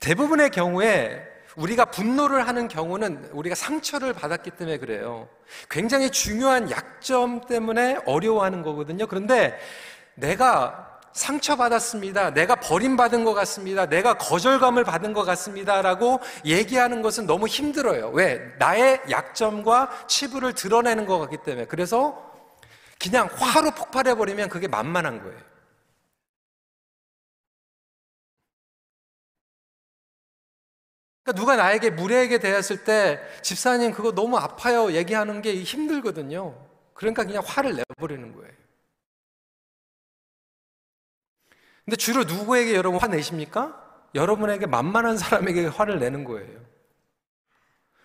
대부분의 0.01 0.51
경우에 0.51 1.27
우리가 1.57 1.87
분노를 1.87 2.47
하는 2.47 2.69
경우는 2.69 3.31
우리가 3.33 3.55
상처를 3.55 4.13
받았기 4.13 4.53
때문에 4.53 4.79
그래요. 4.79 5.29
굉장히 5.71 6.11
중요한 6.11 6.71
약점 6.71 7.43
때문에 7.47 7.99
어려워하는 8.07 8.63
거거든요. 8.63 9.07
그런데 9.07 9.59
내가 10.15 11.01
상처받았습니다. 11.13 12.31
내가 12.31 12.55
버림받은 12.57 13.25
것 13.25 13.35
같습니다. 13.35 13.87
내가 13.87 14.15
거절감을 14.15 14.83
받은 14.85 15.13
것 15.13 15.25
같습니다. 15.25 15.83
라고 15.83 16.21
얘기하는 16.45 17.03
것은 17.03 17.27
너무 17.27 17.47
힘들어요. 17.47 18.09
왜? 18.11 18.41
나의 18.59 19.03
약점과 19.11 20.07
치부를 20.09 20.55
드러내는 20.55 21.05
것 21.05 21.19
같기 21.19 21.39
때문에. 21.45 21.67
그래서 21.67 22.33
그냥 22.99 23.29
화로 23.37 23.73
폭발해버리면 23.73 24.49
그게 24.49 24.69
만만한 24.69 25.23
거예요. 25.23 25.52
그러니까 31.23 31.41
누가 31.41 31.57
나에게 31.57 31.91
무례하게 31.91 32.39
대했을 32.39 32.85
때 32.85 33.21
집사님 33.43 33.93
그거 33.93 34.13
너무 34.13 34.37
아파요 34.37 34.93
얘기하는 34.93 35.41
게 35.41 35.63
힘들거든요. 35.63 36.57
그러니까 36.95 37.25
그냥 37.25 37.43
화를 37.47 37.77
내버리는 37.77 38.33
거예요. 38.35 38.53
근데 41.85 41.97
주로 41.97 42.25
누구에게 42.25 42.75
여러분 42.75 43.01
화내십니까? 43.01 43.79
여러분에게 44.15 44.67
만만한 44.67 45.17
사람에게 45.17 45.67
화를 45.67 45.99
내는 45.99 46.25
거예요. 46.25 46.61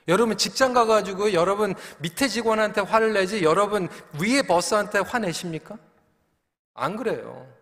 여러분 0.07 0.38
직장 0.38 0.74
가가지고 0.74 1.33
여러분 1.33 1.75
밑에 2.00 2.27
직원한테 2.27 2.81
화를 2.81 3.13
내지 3.13 3.43
여러분 3.43 3.89
위에 4.21 4.41
버스한테 4.43 5.00
화내십니까? 5.00 5.77
안 6.74 6.95
그래요. 6.95 7.56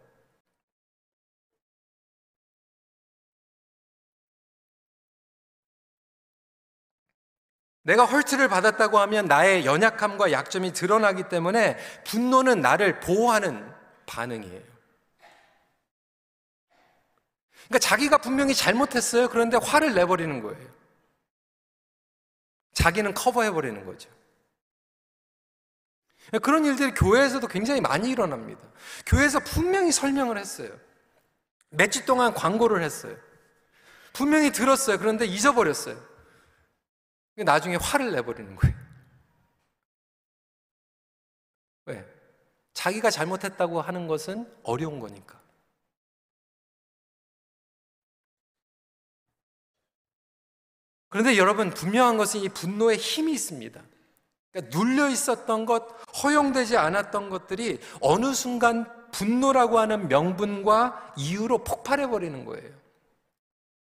내가 7.86 8.04
헐트를 8.04 8.48
받았다고 8.48 8.98
하면 8.98 9.26
나의 9.26 9.64
연약함과 9.66 10.32
약점이 10.32 10.74
드러나기 10.74 11.30
때문에 11.30 11.78
분노는 12.04 12.60
나를 12.60 13.00
보호하는 13.00 13.72
반응이에요. 14.08 14.64
그러니까 17.68 17.80
자기가 17.80 18.18
분명히 18.18 18.56
잘못했어요. 18.56 19.30
그런데 19.30 19.58
화를 19.58 19.94
내버리는 19.94 20.42
거예요. 20.42 20.68
자기는 22.74 23.14
커버해버리는 23.14 23.86
거죠. 23.86 24.10
그런 26.42 26.66
일들이 26.66 26.92
교회에서도 26.92 27.48
굉장히 27.48 27.82
많이 27.82 28.10
일어납니다. 28.10 28.62
교회에서 29.06 29.42
분명히 29.42 29.92
설명을 29.92 30.40
했어요. 30.40 30.72
몇 31.70 31.92
주 31.92 32.04
동안 32.06 32.34
광고를 32.34 32.82
했어요. 32.82 33.16
분명히 34.12 34.52
들었어요. 34.52 34.98
그런데 34.98 35.26
잊어버렸어요. 35.26 36.15
나중에 37.44 37.76
화를 37.76 38.12
내버리는 38.12 38.56
거예요. 38.56 38.76
왜? 41.86 42.06
자기가 42.74 43.10
잘못했다고 43.10 43.82
하는 43.82 44.08
것은 44.08 44.52
어려운 44.64 45.00
거니까. 45.00 45.42
그런데 51.10 51.38
여러분, 51.38 51.70
분명한 51.70 52.18
것은 52.18 52.42
이 52.42 52.50
분노에 52.50 52.98
힘이 52.98 53.34
있습니다. 53.34 53.82
그러니까 54.52 54.78
눌려 54.78 55.10
있었던 55.10 55.66
것, 55.66 55.88
허용되지 56.24 56.78
않았던 56.78 57.30
것들이 57.30 57.80
어느 58.02 58.34
순간 58.34 58.86
분노라고 59.12 59.80
하는 59.80 60.08
명분과 60.10 61.14
이유로 61.18 61.64
폭발해 61.64 62.08
버리는 62.08 62.44
거예요. 62.44 62.70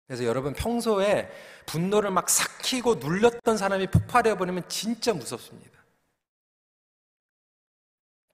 그래서 0.07 0.25
여러분 0.25 0.53
평소에 0.53 1.31
분노를 1.67 2.11
막 2.11 2.29
삭히고 2.29 2.97
눌렸던 2.97 3.57
사람이 3.57 3.89
폭발해 3.89 4.37
버리면 4.37 4.69
진짜 4.69 5.13
무섭습니다. 5.13 5.75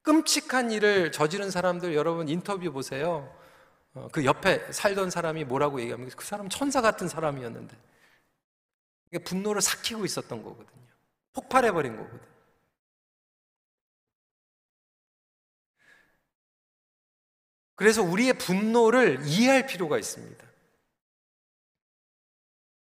끔찍한 0.02 0.70
일을 0.72 1.12
저지른 1.12 1.50
사람들 1.50 1.94
여러분 1.94 2.28
인터뷰 2.28 2.72
보세요. 2.72 3.34
어, 3.94 4.08
그 4.12 4.24
옆에 4.24 4.72
살던 4.72 5.10
사람이 5.10 5.44
뭐라고 5.44 5.80
얘기하면 5.80 6.08
그 6.10 6.24
사람 6.24 6.48
천사 6.48 6.80
같은 6.80 7.08
사람이었는데 7.08 7.76
분노를 9.24 9.60
삭히고 9.60 10.04
있었던 10.04 10.42
거거든요. 10.42 10.86
폭발해 11.32 11.72
버린 11.72 11.96
거거든요. 11.96 12.30
그래서 17.74 18.02
우리의 18.02 18.34
분노를 18.34 19.20
이해할 19.24 19.66
필요가 19.66 19.98
있습니다. 19.98 20.49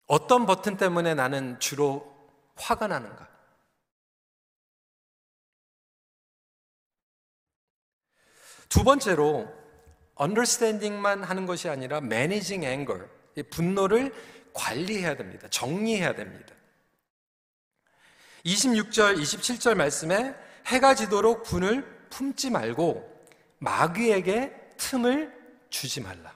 어떤 0.07 0.47
버튼 0.47 0.77
때문에 0.77 1.15
나는 1.15 1.59
주로 1.59 2.15
화가 2.57 2.87
나는가? 2.87 3.29
두 8.69 8.85
번째로 8.85 9.53
understanding만 10.21 11.25
하는 11.25 11.47
것이 11.47 11.69
아니라 11.69 11.99
managing 11.99 12.65
anger, 12.65 13.09
분노를 13.51 14.13
관리해야 14.53 15.17
됩니다. 15.17 15.49
정리해야 15.51 16.15
됩니다. 16.15 16.55
26절, 18.45 19.21
27절 19.21 19.75
말씀에 19.75 20.35
해가 20.67 20.95
지도록 20.95 21.43
분을 21.43 22.09
품지 22.11 22.51
말고 22.51 23.27
마귀에게 23.59 24.53
틈을 24.77 25.35
주지 25.69 26.01
말라. 26.01 26.35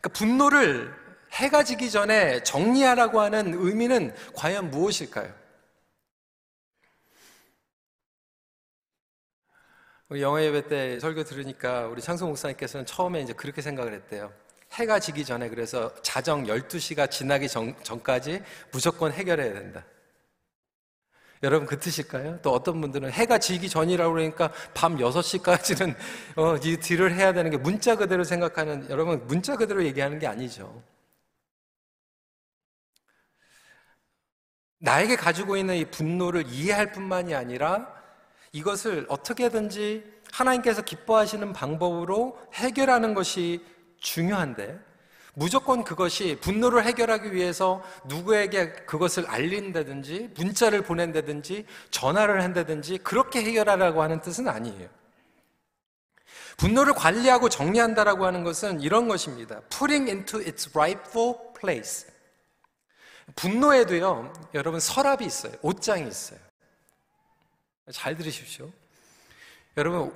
그러니까 0.00 0.08
분노를 0.18 0.99
해가 1.32 1.64
지기 1.64 1.90
전에 1.90 2.42
정리하라고 2.42 3.20
하는 3.20 3.54
의미는 3.54 4.14
과연 4.34 4.70
무엇일까요? 4.70 5.32
영어 10.18 10.42
예배 10.42 10.66
때 10.66 10.98
설교 10.98 11.22
들으니까 11.22 11.86
우리 11.86 12.02
창성 12.02 12.30
목사님께서는 12.30 12.84
처음에 12.84 13.20
이제 13.20 13.32
그렇게 13.32 13.62
생각을 13.62 13.92
했대요. 13.94 14.32
해가 14.72 14.98
지기 14.98 15.24
전에 15.24 15.48
그래서 15.48 15.94
자정 16.02 16.44
12시가 16.46 17.10
지나기 17.10 17.48
전, 17.48 17.74
전까지 17.82 18.42
무조건 18.72 19.12
해결해야 19.12 19.52
된다. 19.52 19.84
여러분 21.42 21.66
그 21.66 21.78
뜻일까요? 21.78 22.40
또 22.42 22.52
어떤 22.52 22.80
분들은 22.80 23.10
해가 23.12 23.38
지기 23.38 23.68
전이라고 23.68 24.12
그러니까 24.12 24.52
밤 24.74 24.96
6시까지는 24.96 25.94
어, 26.36 26.56
이 26.56 26.76
딜을 26.76 27.14
해야 27.14 27.32
되는 27.32 27.50
게 27.50 27.56
문자 27.56 27.96
그대로 27.96 28.24
생각하는 28.24 28.90
여러분 28.90 29.26
문자 29.26 29.56
그대로 29.56 29.84
얘기하는 29.84 30.18
게 30.18 30.26
아니죠. 30.26 30.82
나에게 34.80 35.16
가지고 35.16 35.56
있는 35.56 35.76
이 35.76 35.84
분노를 35.84 36.46
이해할 36.48 36.92
뿐만이 36.92 37.34
아니라 37.34 37.86
이것을 38.52 39.06
어떻게든지 39.08 40.04
하나님께서 40.32 40.82
기뻐하시는 40.82 41.52
방법으로 41.52 42.38
해결하는 42.54 43.14
것이 43.14 43.64
중요한데 43.98 44.78
무조건 45.34 45.84
그것이 45.84 46.38
분노를 46.40 46.84
해결하기 46.84 47.34
위해서 47.34 47.82
누구에게 48.06 48.72
그것을 48.72 49.26
알린다든지 49.26 50.30
문자를 50.36 50.82
보낸다든지 50.82 51.66
전화를 51.90 52.42
한다든지 52.42 52.98
그렇게 52.98 53.42
해결하라고 53.42 54.02
하는 54.02 54.20
뜻은 54.20 54.48
아니에요. 54.48 54.88
분노를 56.56 56.94
관리하고 56.94 57.48
정리한다라고 57.48 58.26
하는 58.26 58.44
것은 58.44 58.80
이런 58.80 59.08
것입니다. 59.08 59.60
putting 59.70 60.10
into 60.10 60.40
its 60.40 60.70
rightful 60.74 61.36
place. 61.58 62.06
분노에도요, 63.36 64.32
여러분 64.54 64.80
서랍이 64.80 65.24
있어요. 65.26 65.52
옷장이 65.62 66.06
있어요. 66.08 66.38
잘 67.92 68.16
들으십시오. 68.16 68.70
여러분 69.76 70.14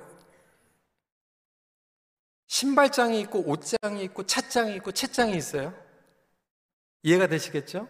신발장이 2.47 3.19
있고 3.21 3.39
옷장이 3.49 4.03
있고 4.05 4.23
찻장이 4.23 4.75
있고 4.75 4.91
채장이 4.91 5.35
있어요. 5.35 5.73
이해가 7.03 7.27
되시겠죠? 7.27 7.87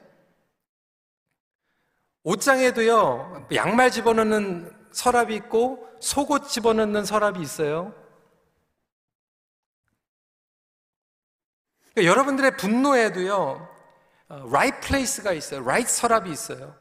옷장에도요, 2.24 3.48
양말 3.54 3.92
집어넣는 3.92 4.90
서랍이 4.92 5.36
있고 5.36 5.88
속옷 6.02 6.50
집어넣는 6.50 7.06
서랍이 7.06 7.42
있어요. 7.42 7.94
그러니까 11.94 12.12
여러분들의 12.12 12.58
분노에도요, 12.58 13.36
어, 13.36 13.75
right 14.30 14.80
place가 14.82 15.34
있어요. 15.34 15.62
right 15.62 15.90
서랍이 15.92 16.32
있어요. 16.32 16.76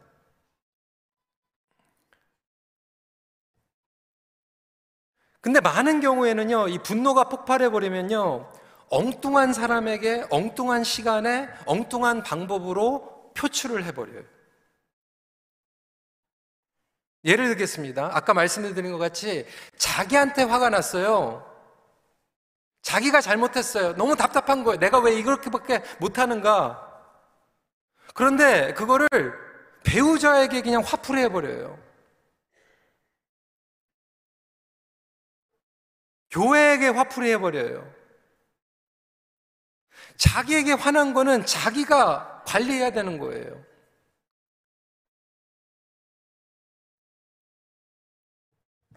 근데 5.40 5.60
많은 5.60 6.00
경우에는요, 6.00 6.68
이 6.68 6.78
분노가 6.78 7.28
폭발해버리면요, 7.28 8.50
엉뚱한 8.88 9.52
사람에게 9.52 10.26
엉뚱한 10.30 10.84
시간에 10.84 11.48
엉뚱한 11.66 12.22
방법으로 12.22 13.32
표출을 13.34 13.84
해버려요. 13.84 14.24
예를 17.24 17.48
들겠습니다. 17.48 18.10
아까 18.12 18.34
말씀드린 18.34 18.92
것 18.92 18.98
같이 18.98 19.46
자기한테 19.76 20.42
화가 20.44 20.70
났어요. 20.70 21.50
자기가 22.82 23.20
잘못했어요. 23.22 23.94
너무 23.96 24.14
답답한 24.14 24.62
거예요. 24.62 24.78
내가 24.78 24.98
왜 24.98 25.14
이렇게밖에 25.18 25.82
못하는가? 25.98 26.83
그런데 28.14 28.72
그거를 28.74 29.08
배우자에게 29.84 30.62
그냥 30.62 30.82
화풀이 30.82 31.20
해버려요. 31.22 31.78
교회에게 36.30 36.88
화풀이 36.88 37.30
해버려요. 37.32 37.92
자기에게 40.16 40.72
화난 40.72 41.12
거는 41.12 41.44
자기가 41.44 42.44
관리해야 42.46 42.90
되는 42.90 43.18
거예요. 43.18 43.64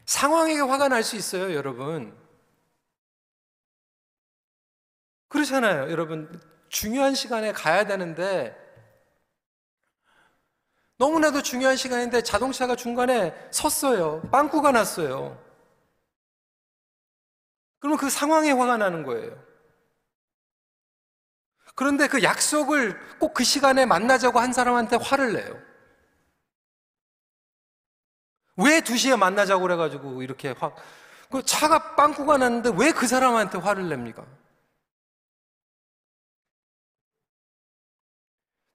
상황에게 0.06 0.62
화가 0.62 0.88
날 0.88 1.04
수 1.04 1.16
있어요, 1.16 1.54
여러분. 1.54 2.16
그렇잖아요, 5.30 5.90
여러분. 5.92 6.42
중요한 6.70 7.14
시간에 7.16 7.52
가야 7.52 7.86
되는데, 7.86 8.67
너무나도 10.98 11.42
중요한 11.44 11.76
시간인데 11.76 12.22
자동차가 12.24 12.76
중간에 12.76 13.34
섰어요. 13.52 14.22
빵꾸가 14.32 14.72
났어요. 14.72 15.38
그러면 17.80 17.98
그 18.00 18.10
상황에 18.10 18.52
화가 18.52 18.78
나는 18.78 19.04
거예요. 19.04 19.38
그런데 21.76 22.08
그 22.08 22.24
약속을 22.24 23.20
꼭 23.20 23.34
그 23.36 23.44
시간에 23.44 23.86
만나자고 23.86 24.40
한 24.40 24.52
사람한테 24.52 24.96
화를 24.96 25.34
내요. 25.34 25.60
왜 28.56 28.82
2시에 28.82 29.16
만나자고 29.16 29.62
그래가지고 29.62 30.24
이렇게 30.24 30.56
화, 30.58 30.72
그 31.30 31.44
차가 31.44 31.96
빵꾸가 31.96 32.38
났는데 32.38 32.72
왜 32.76 32.92
그 32.92 33.06
사람한테 33.06 33.60
화를 33.60 33.88
냅니까? 33.90 34.26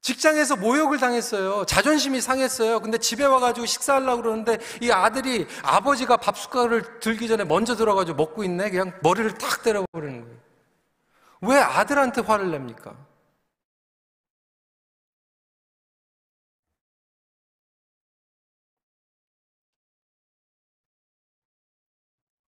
직장에서 0.03 0.57
모욕을 0.57 0.99
당했어요. 0.99 1.65
자존심이 1.65 2.21
상했어요. 2.21 2.81
근데 2.81 2.99
집에 2.99 3.25
와가지고 3.25 3.67
식사하려고 3.67 4.23
그러는데 4.23 4.59
이 4.81 4.91
아들이 4.91 5.47
아버지가 5.63 6.17
밥 6.17 6.37
숟가락을 6.37 6.99
들기 7.01 7.29
전에 7.29 7.45
먼저 7.45 7.77
들어가지고 7.77 8.17
먹고 8.17 8.45
있네. 8.45 8.71
그냥 8.71 8.93
머리를 9.03 9.33
탁 9.39 9.63
때려버리는 9.63 10.23
거예요. 10.23 10.37
왜 11.43 11.59
아들한테 11.59 12.21
화를 12.23 12.51
냅니까? 12.51 12.97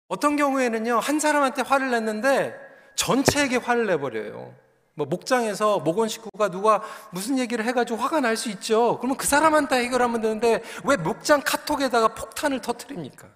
어떤 0.09 0.37
경우에는요, 0.37 0.99
한 0.99 1.19
사람한테 1.21 1.63
화를 1.63 1.91
냈는데 1.91 2.55
전체에게 2.97 3.57
화를 3.57 3.87
내버려요. 3.87 4.64
뭐 4.97 5.07
목장에서 5.07 5.81
목원 5.81 6.09
식구가 6.09 6.51
누가 6.51 6.83
무슨 7.13 7.39
얘기를 7.39 7.65
해가지고 7.65 7.99
화가 7.99 8.21
날 8.21 8.37
수 8.37 8.49
있죠. 8.51 8.99
그러면 8.99 9.17
그 9.17 9.27
사람한테 9.27 9.77
해결하면 9.85 10.21
되는데 10.21 10.63
왜 10.85 10.97
목장 10.97 11.41
카톡에다가 11.45 12.15
폭탄을 12.15 12.61
터트립니까? 12.61 13.29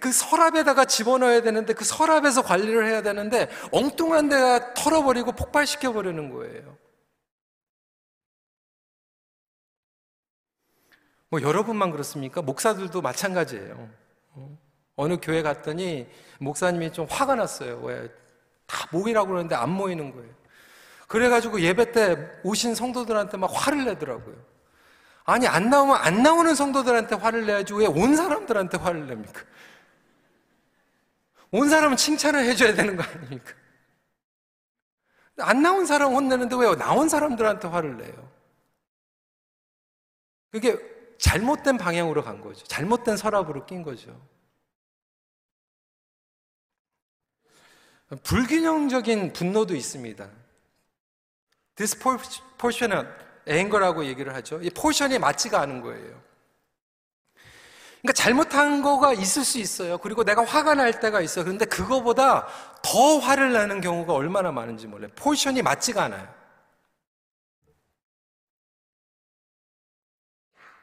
그 0.00 0.12
서랍에다가 0.12 0.84
집어넣어야 0.84 1.42
되는데 1.42 1.74
그 1.74 1.84
서랍에서 1.84 2.42
관리를 2.42 2.86
해야 2.88 3.02
되는데 3.02 3.48
엉뚱한 3.72 4.28
데가 4.28 4.74
털어버리고 4.74 5.32
폭발시켜 5.32 5.92
버리는 5.92 6.30
거예요. 6.30 6.76
뭐 11.30 11.40
여러분만 11.42 11.90
그렇습니까? 11.90 12.42
목사들도 12.42 13.00
마찬가지예요. 13.00 13.88
어? 15.02 15.04
어느 15.04 15.18
교회 15.20 15.42
갔더니 15.42 16.06
목사님이 16.38 16.92
좀 16.92 17.06
화가 17.10 17.34
났어요. 17.34 17.80
왜? 17.82 18.08
다 18.66 18.88
모이라고 18.92 19.28
그러는데 19.28 19.54
안 19.54 19.70
모이는 19.70 20.12
거예요. 20.12 20.32
그래가지고 21.08 21.60
예배 21.60 21.92
때 21.92 22.40
오신 22.42 22.74
성도들한테 22.74 23.36
막 23.36 23.50
화를 23.52 23.84
내더라고요. 23.84 24.36
아니, 25.24 25.46
안 25.46 25.70
나오면 25.70 25.96
안 25.96 26.22
나오는 26.22 26.54
성도들한테 26.54 27.16
화를 27.16 27.46
내야지 27.46 27.74
왜 27.74 27.86
온 27.86 28.16
사람들한테 28.16 28.78
화를 28.78 29.06
냅니까? 29.06 29.42
온 31.52 31.68
사람은 31.68 31.96
칭찬을 31.96 32.44
해줘야 32.44 32.74
되는 32.74 32.96
거 32.96 33.02
아닙니까? 33.02 33.52
안 35.38 35.62
나온 35.62 35.86
사람 35.86 36.12
혼내는데 36.14 36.56
왜 36.56 36.74
나온 36.76 37.08
사람들한테 37.08 37.68
화를 37.68 37.98
내요? 37.98 38.32
그게 40.50 40.78
잘못된 41.18 41.78
방향으로 41.78 42.24
간 42.24 42.40
거죠. 42.40 42.64
잘못된 42.66 43.16
서랍으로 43.16 43.64
낀 43.66 43.82
거죠. 43.82 44.18
불균형적인 48.22 49.32
분노도 49.32 49.74
있습니다. 49.74 50.28
disproportionate 51.76 53.08
anger라고 53.48 54.04
얘기를 54.04 54.34
하죠. 54.34 54.60
이 54.62 54.70
포션이 54.70 55.18
맞지가 55.18 55.60
않은 55.60 55.80
거예요. 55.80 56.22
그러니까 58.02 58.14
잘못한 58.14 58.82
거가 58.82 59.12
있을 59.12 59.44
수 59.44 59.58
있어요. 59.58 59.96
그리고 59.98 60.24
내가 60.24 60.44
화가 60.44 60.74
날 60.74 60.98
때가 60.98 61.20
있어요. 61.20 61.44
그런데 61.44 61.64
그거보다 61.64 62.48
더 62.82 63.18
화를 63.18 63.52
내는 63.52 63.80
경우가 63.80 64.12
얼마나 64.12 64.50
많은지 64.50 64.88
몰라요. 64.88 65.10
포션이 65.14 65.62
맞지가 65.62 66.04
않아요. 66.04 66.42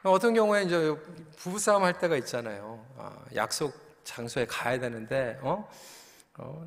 어떤 0.02 0.32
경우에 0.32 0.62
이제 0.62 0.96
부부싸움 1.36 1.84
할 1.84 1.98
때가 1.98 2.16
있잖아요. 2.16 2.86
아, 2.96 3.22
약속 3.34 3.74
장소에 4.02 4.46
가야 4.46 4.80
되는데, 4.80 5.38
어? 5.42 5.68
어, 6.38 6.66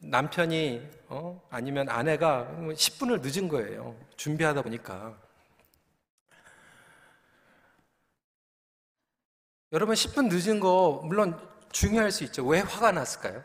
남편이, 0.00 0.86
어? 1.08 1.40
아니면 1.50 1.88
아내가 1.88 2.46
10분을 2.58 3.20
늦은 3.22 3.48
거예요. 3.48 3.96
준비하다 4.16 4.62
보니까. 4.62 5.16
여러분 9.72 9.94
10분 9.94 10.28
늦은 10.28 10.60
거 10.60 11.00
물론 11.04 11.38
중요할 11.70 12.10
수 12.10 12.24
있죠. 12.24 12.44
왜 12.44 12.60
화가 12.60 12.92
났을까요? 12.92 13.42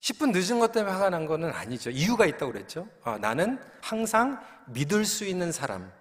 10분 0.00 0.32
늦은 0.32 0.58
것 0.58 0.72
때문에 0.72 0.92
화가 0.92 1.10
난 1.10 1.26
거는 1.26 1.50
아니죠. 1.50 1.90
이유가 1.90 2.24
있다고 2.24 2.52
그랬죠. 2.52 2.88
아, 3.04 3.18
나는 3.18 3.58
항상 3.82 4.42
믿을 4.66 5.04
수 5.04 5.26
있는 5.26 5.52
사람, 5.52 5.92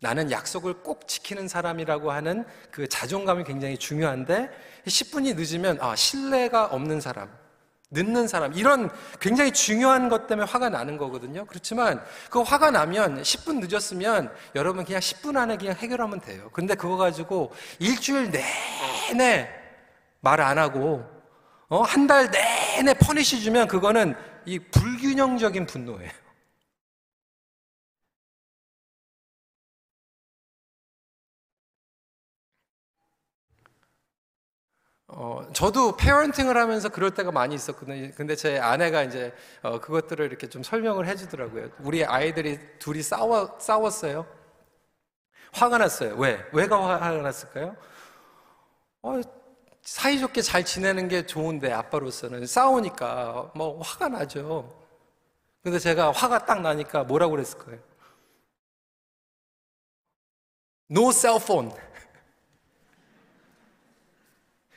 나는 0.00 0.32
약속을 0.32 0.82
꼭 0.82 1.06
지키는 1.06 1.46
사람이라고 1.46 2.10
하는 2.10 2.44
그 2.72 2.88
자존감이 2.88 3.44
굉장히 3.44 3.78
중요한데 3.78 4.50
10분이 4.84 5.36
늦으면 5.36 5.80
아, 5.80 5.94
신뢰가 5.94 6.66
없는 6.66 7.00
사람, 7.00 7.30
늦는 7.92 8.28
사람 8.28 8.52
이런 8.52 8.88
굉장히 9.18 9.50
중요한 9.52 10.08
것 10.08 10.26
때문에 10.28 10.48
화가 10.48 10.68
나는 10.68 10.96
거거든요. 10.96 11.44
그렇지만 11.46 12.00
그 12.30 12.40
화가 12.40 12.70
나면 12.70 13.22
10분 13.22 13.66
늦었으면 13.66 14.32
여러분 14.54 14.84
그냥 14.84 15.00
10분 15.00 15.36
안에 15.36 15.56
그냥 15.56 15.74
해결하면 15.74 16.20
돼요. 16.20 16.50
근데 16.52 16.74
그거 16.76 16.96
가지고 16.96 17.52
일주일 17.80 18.30
내내 18.30 19.48
말 20.20 20.40
안 20.40 20.58
하고 20.58 21.04
어, 21.68 21.82
한 21.82 22.06
달 22.06 22.30
내내 22.30 22.94
퍼니시 22.94 23.40
주면 23.40 23.66
그거는 23.68 24.14
이 24.46 24.58
불균형적인 24.58 25.66
분노예요. 25.66 26.10
어, 35.12 35.44
저도 35.52 35.96
페어런팅을 35.96 36.56
하면서 36.56 36.88
그럴 36.88 37.12
때가 37.12 37.32
많이 37.32 37.54
있었거든요. 37.54 38.12
근데 38.16 38.36
제 38.36 38.58
아내가 38.58 39.02
이제 39.02 39.34
어, 39.62 39.80
그것들을 39.80 40.24
이렇게 40.24 40.48
좀 40.48 40.62
설명을 40.62 41.06
해주더라고요. 41.06 41.70
우리 41.80 42.04
아이들이 42.04 42.58
둘이 42.78 43.02
싸워, 43.02 43.56
싸웠어요. 43.58 44.24
화가 45.52 45.78
났어요. 45.78 46.14
왜? 46.16 46.44
왜가 46.52 46.80
화가 46.82 47.10
났을까요? 47.22 47.76
어, 49.02 49.20
사이좋게 49.82 50.42
잘 50.42 50.64
지내는 50.64 51.08
게 51.08 51.26
좋은데 51.26 51.72
아빠로서는 51.72 52.46
싸우니까 52.46 53.50
뭐 53.56 53.80
화가 53.80 54.08
나죠. 54.08 54.72
근데 55.62 55.78
제가 55.80 56.12
화가 56.12 56.46
딱 56.46 56.60
나니까 56.62 57.02
뭐라고 57.04 57.32
그랬을 57.32 57.58
거예요? 57.58 57.80
No 60.90 61.10
cell 61.10 61.38
phone. 61.40 61.72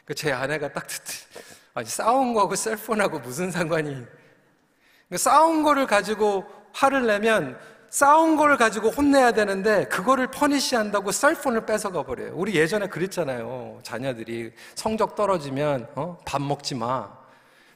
그제 0.05 0.31
아내가 0.31 0.71
딱 0.71 0.87
듣지. 0.87 1.25
아니, 1.73 1.87
싸운 1.87 2.33
거하고 2.33 2.55
셀폰하고 2.55 3.19
무슨 3.19 3.51
상관이. 3.51 3.89
그러니까 3.89 5.17
싸운 5.17 5.63
거를 5.63 5.87
가지고 5.87 6.45
화를 6.73 7.05
내면 7.07 7.57
싸운 7.89 8.35
거를 8.37 8.57
가지고 8.57 8.89
혼내야 8.89 9.33
되는데 9.33 9.85
그거를 9.85 10.31
퍼니시 10.31 10.75
한다고 10.75 11.11
셀폰을 11.11 11.67
뺏어가 11.67 12.01
버려요. 12.01 12.31
우리 12.33 12.55
예전에 12.55 12.87
그랬잖아요. 12.87 13.81
자녀들이 13.83 14.51
성적 14.73 15.15
떨어지면 15.15 15.89
어? 15.93 16.17
밥 16.25 16.41
먹지 16.41 16.73
마. 16.73 17.07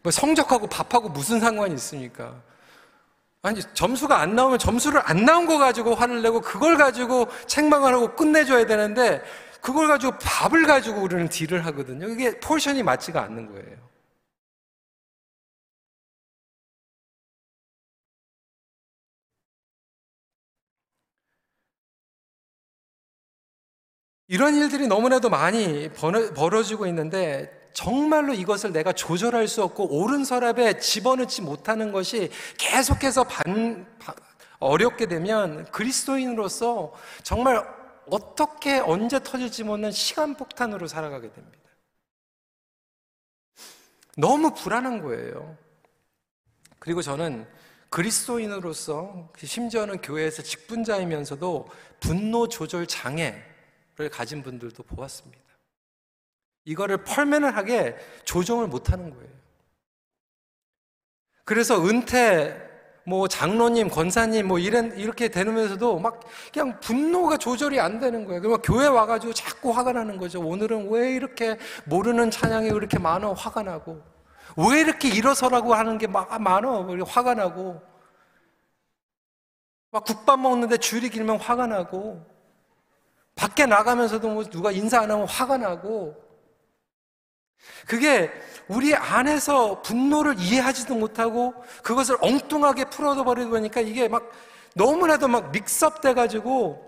뭐 0.01 0.11
성적하고 0.11 0.67
밥하고 0.67 1.09
무슨 1.09 1.39
상관이 1.39 1.75
있습니까? 1.75 2.33
아니 3.43 3.61
점수가 3.75 4.19
안 4.19 4.35
나오면 4.35 4.57
점수를 4.57 5.01
안 5.05 5.23
나온 5.23 5.45
거 5.45 5.59
가지고 5.59 5.93
화를 5.93 6.23
내고 6.23 6.41
그걸 6.41 6.77
가지고 6.77 7.27
책망을 7.45 7.93
하고 7.93 8.15
끝내줘야 8.15 8.65
되는데 8.65 9.21
그걸 9.67 9.89
가지고 9.89 10.13
밥을 10.17 10.65
가지고 10.65 11.01
우리는 11.01 11.27
딜을 11.27 11.65
하거든요. 11.65 12.07
이게 12.07 12.39
포션이 12.39 12.83
맞지가 12.83 13.21
않는 13.23 13.47
거예요. 13.51 13.77
이런 24.29 24.55
일들이 24.55 24.87
너무나도 24.87 25.29
많이 25.29 25.89
벌어지고 25.89 26.87
있는데 26.87 27.69
정말로 27.73 28.33
이것을 28.33 28.71
내가 28.71 28.93
조절할 28.93 29.49
수 29.49 29.63
없고 29.63 29.99
옳은 29.99 30.23
서랍에 30.23 30.79
집어넣지 30.79 31.41
못하는 31.41 31.91
것이 31.91 32.31
계속해서 32.57 33.25
반, 33.25 33.85
어렵게 34.59 35.07
되면 35.07 35.65
그리스도인으로서 35.71 36.93
정말 37.23 37.76
어떻게 38.09 38.79
언제 38.79 39.21
터질지 39.21 39.63
모르는 39.63 39.91
시간 39.91 40.35
폭탄으로 40.35 40.87
살아가게 40.87 41.31
됩니다. 41.31 41.57
너무 44.17 44.53
불안한 44.53 45.01
거예요. 45.01 45.57
그리고 46.79 47.01
저는 47.01 47.47
그리스도인으로서 47.89 49.31
심지어는 49.37 50.01
교회에서 50.01 50.41
직분자이면서도 50.41 51.67
분노 51.99 52.47
조절 52.47 52.87
장애를 52.87 54.09
가진 54.11 54.43
분들도 54.43 54.83
보았습니다. 54.83 55.43
이거를 56.65 57.03
펄맨을 57.03 57.55
하게 57.55 57.95
조정을 58.25 58.67
못 58.67 58.91
하는 58.91 59.09
거예요. 59.09 59.31
그래서 61.45 61.81
은퇴 61.85 62.66
뭐 63.07 63.25
장로님, 63.29 63.87
권사님 63.87 64.49
뭐 64.49 64.59
이런 64.59 64.91
이렇게 64.97 65.29
되면서도 65.29 65.97
막 65.97 66.19
그냥 66.51 66.77
분노가 66.81 67.37
조절이 67.37 67.79
안 67.79 68.01
되는 68.01 68.25
거예요. 68.25 68.41
그러면 68.41 68.61
교회 68.61 68.85
와가지고 68.85 69.31
자꾸 69.31 69.71
화가 69.71 69.93
나는 69.93 70.17
거죠. 70.17 70.41
오늘은 70.41 70.89
왜 70.91 71.13
이렇게 71.13 71.57
모르는 71.85 72.29
찬양이 72.31 72.69
그렇게 72.69 72.99
많어 72.99 73.31
화가 73.31 73.63
나고. 73.63 74.01
왜 74.57 74.81
이렇게 74.81 75.07
일어서라고 75.07 75.73
하는 75.73 75.97
게 75.97 76.05
많어 76.05 76.85
화가 77.05 77.33
나고. 77.33 77.81
막 79.91 80.03
국밥 80.03 80.37
먹는데 80.41 80.75
줄이 80.75 81.09
길면 81.09 81.39
화가 81.39 81.65
나고. 81.65 82.25
밖에 83.35 83.65
나가면서도 83.65 84.27
뭐 84.27 84.43
누가 84.43 84.73
인사 84.73 84.99
안 84.99 85.09
하면 85.11 85.25
화가 85.27 85.55
나고 85.55 86.26
그게 87.87 88.31
우리 88.67 88.93
안에서 88.95 89.81
분노를 89.81 90.35
이해하지도 90.37 90.95
못하고 90.95 91.53
그것을 91.83 92.17
엉뚱하게 92.21 92.85
풀어도 92.85 93.23
버리고 93.23 93.51
보니까 93.51 93.81
이게 93.81 94.07
막 94.07 94.29
너무나도 94.75 95.27
막 95.27 95.51
믹스업 95.51 96.01
돼가지고 96.01 96.85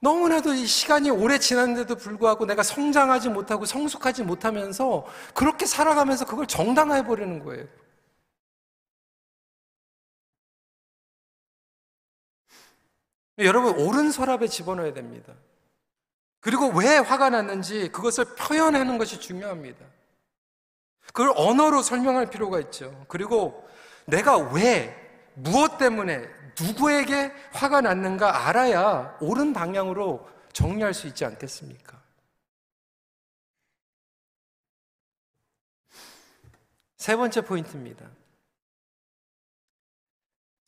너무나도 0.00 0.54
이 0.54 0.66
시간이 0.66 1.10
오래 1.10 1.38
지났는데도 1.38 1.96
불구하고 1.96 2.44
내가 2.46 2.62
성장하지 2.62 3.30
못하고 3.30 3.64
성숙하지 3.64 4.22
못하면서 4.24 5.06
그렇게 5.34 5.66
살아가면서 5.66 6.26
그걸 6.26 6.46
정당화해 6.46 7.04
버리는 7.04 7.42
거예요. 7.42 7.66
여러분, 13.38 13.74
옳은 13.78 14.10
서랍에 14.12 14.46
집어넣어야 14.48 14.94
됩니다. 14.94 15.34
그리고 16.40 16.68
왜 16.68 16.98
화가 16.98 17.30
났는지 17.30 17.88
그것을 17.90 18.24
표현하는 18.36 18.98
것이 18.98 19.20
중요합니다. 19.20 19.84
그걸 21.08 21.32
언어로 21.36 21.82
설명할 21.82 22.30
필요가 22.30 22.60
있죠. 22.60 23.04
그리고 23.08 23.68
내가 24.06 24.36
왜, 24.36 24.94
무엇 25.34 25.78
때문에, 25.78 26.28
누구에게 26.60 27.32
화가 27.52 27.82
났는가 27.82 28.46
알아야 28.46 29.16
옳은 29.20 29.52
방향으로 29.52 30.28
정리할 30.52 30.94
수 30.94 31.06
있지 31.06 31.24
않겠습니까? 31.24 32.00
세 36.96 37.14
번째 37.14 37.42
포인트입니다. 37.42 38.06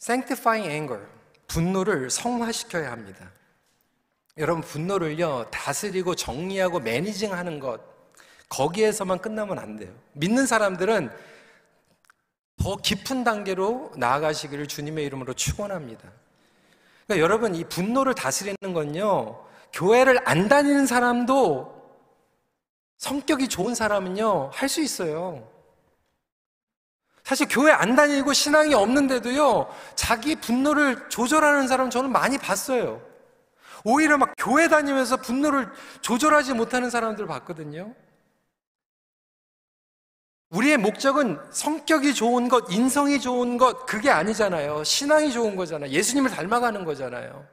sanctifying 0.00 0.70
anger. 0.70 1.06
분노를 1.46 2.10
성화시켜야 2.10 2.92
합니다. 2.92 3.32
여러분, 4.36 4.62
분노를요, 4.62 5.50
다스리고 5.50 6.14
정리하고 6.14 6.78
매니징 6.78 7.32
하는 7.32 7.58
것, 7.58 7.80
거기에서만 8.48 9.18
끝나면 9.18 9.58
안 9.58 9.76
돼요. 9.76 9.92
믿는 10.12 10.46
사람들은 10.46 11.10
더 12.56 12.76
깊은 12.76 13.24
단계로 13.24 13.92
나아가시기를 13.96 14.66
주님의 14.66 15.04
이름으로 15.06 15.32
축원합니다. 15.34 16.10
그러니까 17.06 17.22
여러분, 17.24 17.54
이 17.54 17.64
분노를 17.64 18.14
다스리는 18.14 18.56
건요, 18.74 19.44
교회를 19.72 20.20
안 20.24 20.48
다니는 20.48 20.86
사람도 20.86 21.78
성격이 22.98 23.48
좋은 23.48 23.74
사람은요, 23.74 24.50
할 24.52 24.68
수 24.68 24.80
있어요. 24.82 25.48
사실 27.22 27.46
교회 27.48 27.70
안 27.70 27.94
다니고 27.94 28.32
신앙이 28.32 28.74
없는데도요, 28.74 29.68
자기 29.94 30.34
분노를 30.34 31.08
조절하는 31.10 31.68
사람 31.68 31.90
저는 31.90 32.10
많이 32.10 32.38
봤어요. 32.38 33.02
오히려 33.84 34.18
막 34.18 34.32
교회 34.36 34.66
다니면서 34.68 35.18
분노를 35.18 35.68
조절하지 36.00 36.54
못하는 36.54 36.90
사람들 36.90 37.26
봤거든요. 37.26 37.94
우리의 40.50 40.78
목적은 40.78 41.38
성격이 41.50 42.14
좋은 42.14 42.48
것, 42.48 42.72
인성이 42.72 43.20
좋은 43.20 43.58
것, 43.58 43.84
그게 43.84 44.10
아니잖아요. 44.10 44.82
신앙이 44.82 45.30
좋은 45.32 45.56
거잖아요. 45.56 45.90
예수님을 45.90 46.30
닮아가는 46.30 46.84
거잖아요. 46.84 47.46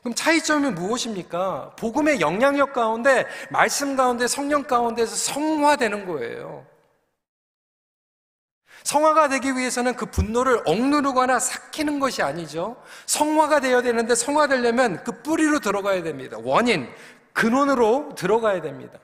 그럼 0.00 0.14
차이점이 0.14 0.70
무엇입니까? 0.70 1.74
복음의 1.76 2.20
영향력 2.20 2.72
가운데, 2.72 3.26
말씀 3.50 3.96
가운데, 3.96 4.26
성령 4.26 4.62
가운데서 4.62 5.14
성화되는 5.14 6.06
거예요. 6.06 6.64
성화가 8.84 9.28
되기 9.28 9.54
위해서는 9.54 9.96
그 9.96 10.06
분노를 10.06 10.62
억누르거나 10.64 11.38
삭히는 11.38 11.98
것이 11.98 12.22
아니죠. 12.22 12.82
성화가 13.04 13.60
되어야 13.60 13.82
되는데 13.82 14.14
성화되려면 14.14 15.04
그 15.04 15.20
뿌리로 15.20 15.58
들어가야 15.58 16.02
됩니다. 16.02 16.38
원인, 16.40 16.88
근원으로 17.34 18.14
들어가야 18.16 18.62
됩니다. 18.62 18.98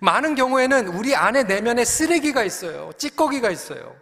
많은 0.00 0.34
경우에는 0.34 0.88
우리 0.88 1.14
안에 1.14 1.44
내면에 1.44 1.84
쓰레기가 1.84 2.42
있어요. 2.44 2.92
찌꺼기가 2.96 3.50
있어요. 3.50 3.96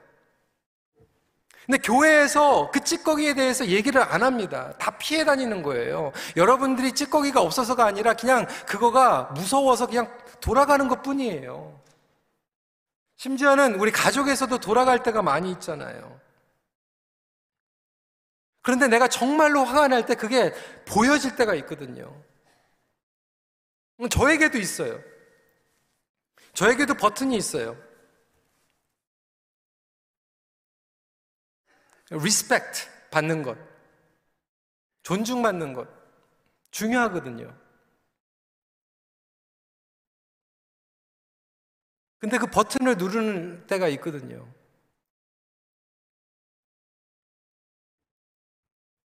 근데 1.67 1.79
교회에서 1.79 2.71
그 2.73 2.81
찌꺼기에 2.81 3.35
대해서 3.35 3.67
얘기를 3.67 4.03
안 4.03 4.23
합니다. 4.23 4.73
다 4.79 4.91
피해 4.99 5.25
다니는 5.25 5.63
거예요. 5.63 6.13
여러분들이 6.37 6.93
찌꺼기가 6.93 7.41
없어서가 7.41 7.85
아니라 7.85 8.15
그냥 8.15 8.47
그거가 8.67 9.31
무서워서 9.35 9.87
그냥 9.87 10.13
돌아가는 10.41 10.89
것 10.89 11.03
뿐이에요. 11.03 11.81
심지어는 13.17 13.77
우리 13.77 13.93
가족에서도 13.93 14.59
돌아갈 14.59 15.03
때가 15.03 15.23
많이 15.23 15.53
있잖아요. 15.53 16.19
그런데 18.63 18.89
내가 18.89 19.09
정말로 19.09 19.65
화가 19.65 19.89
날 19.89 20.05
때 20.07 20.15
그게 20.15 20.53
보여질 20.87 21.37
때가 21.37 21.55
있거든요. 21.57 22.13
저에게도 24.11 24.59
있어요. 24.59 24.99
저에게도 26.61 26.93
버튼이 26.93 27.39
있어요. 27.39 27.75
respect 32.11 33.09
받는 33.11 33.43
것. 33.43 33.57
존중받는 35.03 35.73
것. 35.73 35.89
중요하거든요. 36.71 37.59
근데 42.19 42.37
그 42.37 42.47
버튼을 42.47 42.99
누르는 42.99 43.67
때가 43.67 43.89
있거든요. 43.89 44.47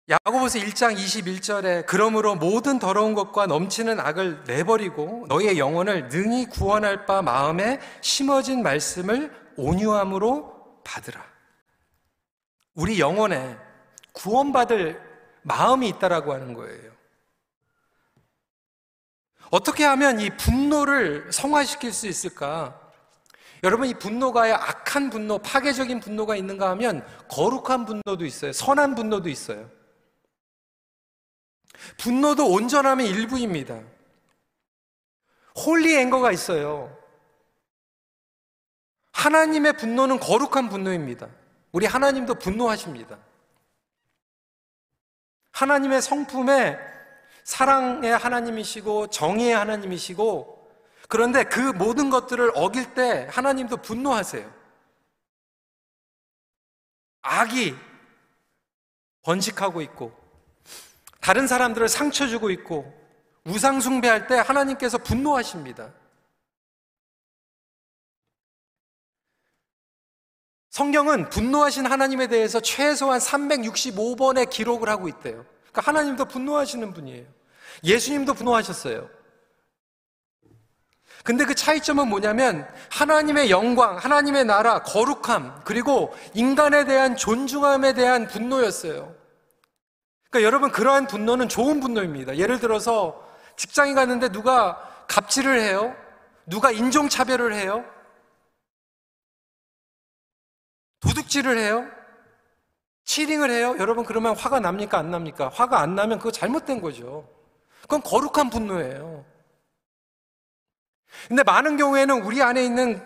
야고보서 0.09 0.61
1장 0.61 0.97
21절에 0.97 1.85
그러므로 1.87 2.37
모든 2.37 2.79
더러운 2.79 3.14
것과 3.14 3.47
넘치는 3.47 3.99
악을 3.99 4.45
내버리고 4.45 5.27
너희의 5.29 5.59
영혼을 5.59 6.09
능히 6.09 6.47
구원할 6.47 7.07
바 7.07 7.23
마음에 7.23 7.81
심어진 8.03 8.62
말씀을 8.62 9.33
온유함으로 9.57 10.83
받으라. 10.85 11.25
우리 12.75 13.01
영혼에 13.01 13.57
구원받을 14.12 15.03
마음이 15.42 15.88
있다라고 15.88 16.33
하는 16.33 16.55
거예요. 16.55 16.92
어떻게 19.51 19.85
하면 19.85 20.21
이 20.21 20.31
분노를 20.31 21.33
성화시킬 21.33 21.92
수 21.92 22.07
있을까? 22.07 22.81
여러분 23.64 23.88
이 23.88 23.95
분노가 23.95 24.42
악한 24.55 25.11
분노, 25.11 25.38
파괴적인 25.38 25.99
분노가 25.99 26.37
있는가 26.37 26.71
하면 26.71 27.05
거룩한 27.29 27.87
분노도 27.87 28.25
있어요. 28.25 28.53
선한 28.53 28.95
분노도 28.95 29.29
있어요. 29.29 29.76
분노도 31.99 32.51
온전함의 32.51 33.09
일부입니다. 33.09 33.81
holy 35.65 35.97
anger가 35.99 36.33
있어요. 36.33 36.96
하나님의 39.12 39.75
분노는 39.75 40.20
거룩한 40.20 40.68
분노입니다. 40.68 41.29
우리 41.72 41.87
하나님도 41.87 42.35
분노하십니다. 42.37 43.18
하나님의 45.53 46.03
성품에 46.03 46.79
사랑의 47.44 48.16
하나님이시고 48.16 49.09
정의의 49.09 49.55
하나님이시고 49.55 50.57
그런데 51.09 51.44
그 51.44 51.61
모든 51.61 52.11
것들을 52.11 52.53
어길 52.55 52.94
때 52.94 53.29
하나님도 53.31 53.79
분노하세요. 53.79 54.53
악이 57.22 57.75
번식하고 59.22 59.81
있고, 59.83 60.16
다른 61.27 61.49
사람들을 61.49 61.89
상처 61.89 62.29
주고 62.29 62.51
있고, 62.51 62.95
우상숭배할 63.47 64.29
때 64.29 64.37
하나님께서 64.37 64.97
분노하십니다. 64.99 65.93
성경은 70.71 71.29
분노하신 71.31 71.85
하나님에 71.87 72.29
대해서 72.29 72.61
최소한 72.61 73.19
365번의 73.19 74.49
기록을 74.51 74.89
하고 74.89 75.09
있대요. 75.09 75.45
그러니까 75.73 75.83
하나님도 75.83 76.27
분노하시는 76.27 76.95
분이에요. 76.95 77.27
예수님도 77.83 78.35
분노하셨어요. 78.35 79.11
근데 81.25 81.45
그 81.45 81.57
차이점은 81.57 82.07
뭐냐면 82.07 82.73
하나님의 82.93 83.51
영광, 83.51 83.97
하나님의 83.97 84.45
나라, 84.45 84.85
거룩함, 84.85 85.62
그리고 85.65 86.15
인간에 86.35 86.85
대한 86.85 87.17
존중함에 87.17 87.95
대한 87.95 88.29
분노였어요. 88.29 89.26
그러니까 90.31 90.47
여러분 90.47 90.71
그러한 90.71 91.07
분노는 91.07 91.49
좋은 91.49 91.81
분노입니다. 91.81 92.37
예를 92.37 92.61
들어서 92.61 93.25
직장에 93.57 93.95
갔는데 93.95 94.31
누가 94.31 95.05
갑질을 95.09 95.61
해요? 95.61 95.95
누가 96.47 96.71
인종차별을 96.71 97.55
해요? 97.55 97.85
도둑질을 101.01 101.59
해요? 101.59 101.87
치링을 103.05 103.51
해요? 103.51 103.77
여러분 103.79 104.05
그러면 104.05 104.37
화가 104.37 104.61
납니까? 104.61 104.99
안 104.99 105.11
납니까? 105.11 105.49
화가 105.49 105.81
안 105.81 105.95
나면 105.95 106.19
그거 106.19 106.31
잘못된 106.31 106.81
거죠. 106.81 107.29
그건 107.83 108.03
거룩한 108.03 108.51
분노예요. 108.51 109.25
근데 111.29 111.43
많은 111.45 111.77
경우에는 111.77 112.23
우리 112.23 112.43
안에 112.43 112.65
있는 112.65 113.01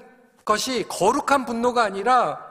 것이 0.45 0.87
거룩한 0.89 1.45
분노가 1.45 1.85
아니라 1.85 2.50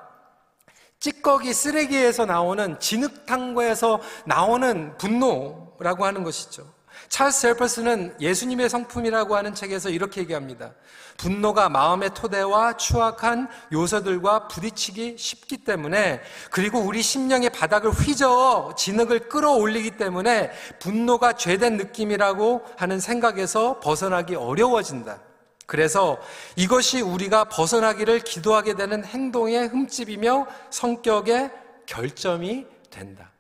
찌꺼기 1.00 1.54
쓰레기에서 1.54 2.26
나오는 2.26 2.80
진흙탕과에서 2.80 4.02
나오는 4.26 4.98
분노라고 4.98 6.06
하는 6.06 6.24
것이죠. 6.24 6.80
찰스 7.08 7.42
셀퍼스는 7.42 8.18
예수님의 8.20 8.70
성품이라고 8.70 9.36
하는 9.36 9.56
책에서 9.56 9.90
이렇게 9.90 10.22
얘기합니다. 10.22 10.74
분노가 11.18 11.70
마음의 11.70 12.14
토대와 12.14 12.78
추악한 12.78 13.48
요소들과 13.72 14.48
부딪히기 14.48 15.16
쉽기 15.18 15.64
때문에 15.64 16.22
그리고 16.52 16.80
우리 16.80 17.02
심령의 17.02 17.50
바닥을 17.50 17.92
휘저어 17.92 18.76
진흙을 18.76 19.30
끌어올리기 19.30 19.92
때문에 19.92 20.52
분노가 20.80 21.34
죄된 21.34 21.78
느낌이라고 21.78 22.66
하는 22.78 23.00
생각에서 23.00 23.80
벗어나기 23.80 24.36
어려워진다. 24.36 25.29
그래서 25.70 26.20
이것이 26.56 27.00
우리가 27.00 27.44
벗어나기를 27.44 28.22
기도하게 28.22 28.74
되는 28.74 29.06
행동의 29.06 29.68
흠집이며 29.68 30.48
성격의 30.72 31.52
결점이 31.86 32.66
된다. 32.90 33.32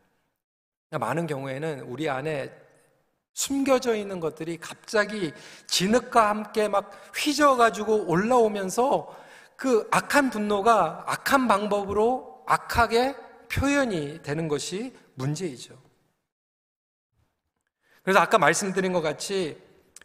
많은 0.92 1.26
경우에는 1.26 1.82
우리 1.82 2.08
안에 2.08 2.56
숨겨져 3.34 3.96
있는 3.96 4.20
것들이 4.20 4.58
갑자기 4.58 5.34
진흙과 5.66 6.30
함께 6.30 6.68
막 6.68 6.92
휘저어가지고 7.16 8.06
올라오면서 8.06 9.12
그 9.56 9.88
악한 9.90 10.30
분노가 10.30 11.06
악한 11.08 11.48
방법으로 11.48 12.44
악하게 12.46 13.16
표현이 13.52 14.22
되는 14.22 14.48
것이 14.48 14.96
문제이죠. 15.16 15.76
그래서 18.04 18.20
아까 18.20 18.38
말씀드린 18.38 18.94
것 18.94 19.02
같이 19.02 19.60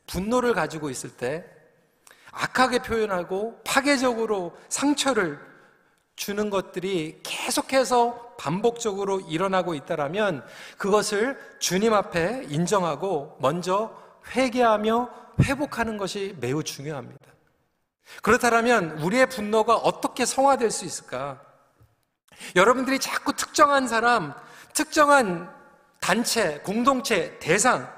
분노를 0.06 0.54
가지고 0.54 0.88
있을 0.88 1.14
때 1.18 1.53
악하게 2.34 2.80
표현하고 2.80 3.60
파괴적으로 3.64 4.56
상처를 4.68 5.38
주는 6.16 6.50
것들이 6.50 7.20
계속해서 7.22 8.34
반복적으로 8.38 9.20
일어나고 9.20 9.74
있다라면 9.74 10.44
그것을 10.78 11.38
주님 11.58 11.92
앞에 11.92 12.46
인정하고 12.48 13.36
먼저 13.40 13.96
회개하며 14.34 15.10
회복하는 15.42 15.96
것이 15.96 16.36
매우 16.40 16.62
중요합니다. 16.62 17.18
그렇다면 18.22 18.98
우리의 19.00 19.26
분노가 19.28 19.76
어떻게 19.76 20.24
성화될 20.24 20.70
수 20.70 20.84
있을까? 20.84 21.40
여러분들이 22.54 22.98
자꾸 22.98 23.32
특정한 23.32 23.88
사람, 23.88 24.34
특정한 24.72 25.52
단체, 26.00 26.58
공동체, 26.58 27.38
대상, 27.38 27.90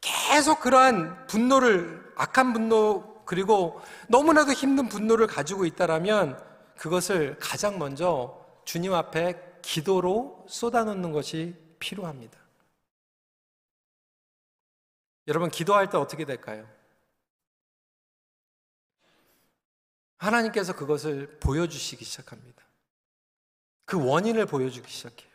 계속 0.00 0.60
그러한 0.60 1.26
분노를, 1.26 2.12
악한 2.16 2.52
분노, 2.52 3.13
그리고 3.24 3.80
너무나도 4.08 4.52
힘든 4.52 4.88
분노를 4.88 5.26
가지고 5.26 5.64
있다라면 5.64 6.42
그것을 6.76 7.38
가장 7.38 7.78
먼저 7.78 8.44
주님 8.64 8.92
앞에 8.94 9.60
기도로 9.62 10.44
쏟아놓는 10.48 11.12
것이 11.12 11.56
필요합니다. 11.78 12.38
여러분, 15.26 15.50
기도할 15.50 15.88
때 15.88 15.96
어떻게 15.96 16.24
될까요? 16.24 16.68
하나님께서 20.18 20.74
그것을 20.74 21.38
보여주시기 21.40 22.04
시작합니다. 22.04 22.62
그 23.84 24.02
원인을 24.02 24.46
보여주기 24.46 24.90
시작해요. 24.90 25.30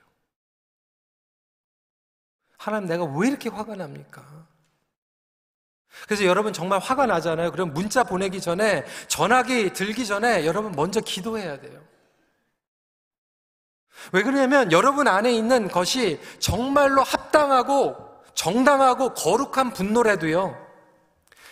하나님, 2.58 2.88
내가 2.88 3.06
왜 3.06 3.30
이렇게 3.30 3.49
화가 3.49 3.75
납니까? 3.75 4.47
그래서 6.06 6.23
여러분 6.25 6.54
정말 6.54 6.80
화가 6.80 7.06
나잖아요. 7.06 7.52
그럼 7.52 7.73
문자 7.73 8.04
보내기 8.04 8.41
전에, 8.41 8.86
전화기 9.08 9.73
들기 9.73 10.06
전에 10.06 10.45
여러분 10.45 10.71
먼저 10.73 11.02
기도해야 11.02 11.60
돼요. 11.60 11.82
왜 14.13 14.23
그러냐면 14.23 14.71
여러분 14.71 15.08
안에 15.08 15.32
있는 15.34 15.67
것이 15.67 16.19
정말로 16.39 17.04
합당하고 17.04 17.95
정당하고 18.34 19.13
거룩한 19.13 19.73
분노라도요. 19.73 20.67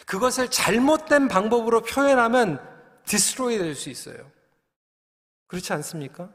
그것을 0.06 0.50
잘못된 0.50 1.28
방법으로 1.28 1.82
표현하면 1.82 2.66
디스트로이 3.06 3.58
될 3.58 3.76
수 3.76 3.90
있어요. 3.90 4.18
그렇지 5.48 5.74
않습니까? 5.74 6.30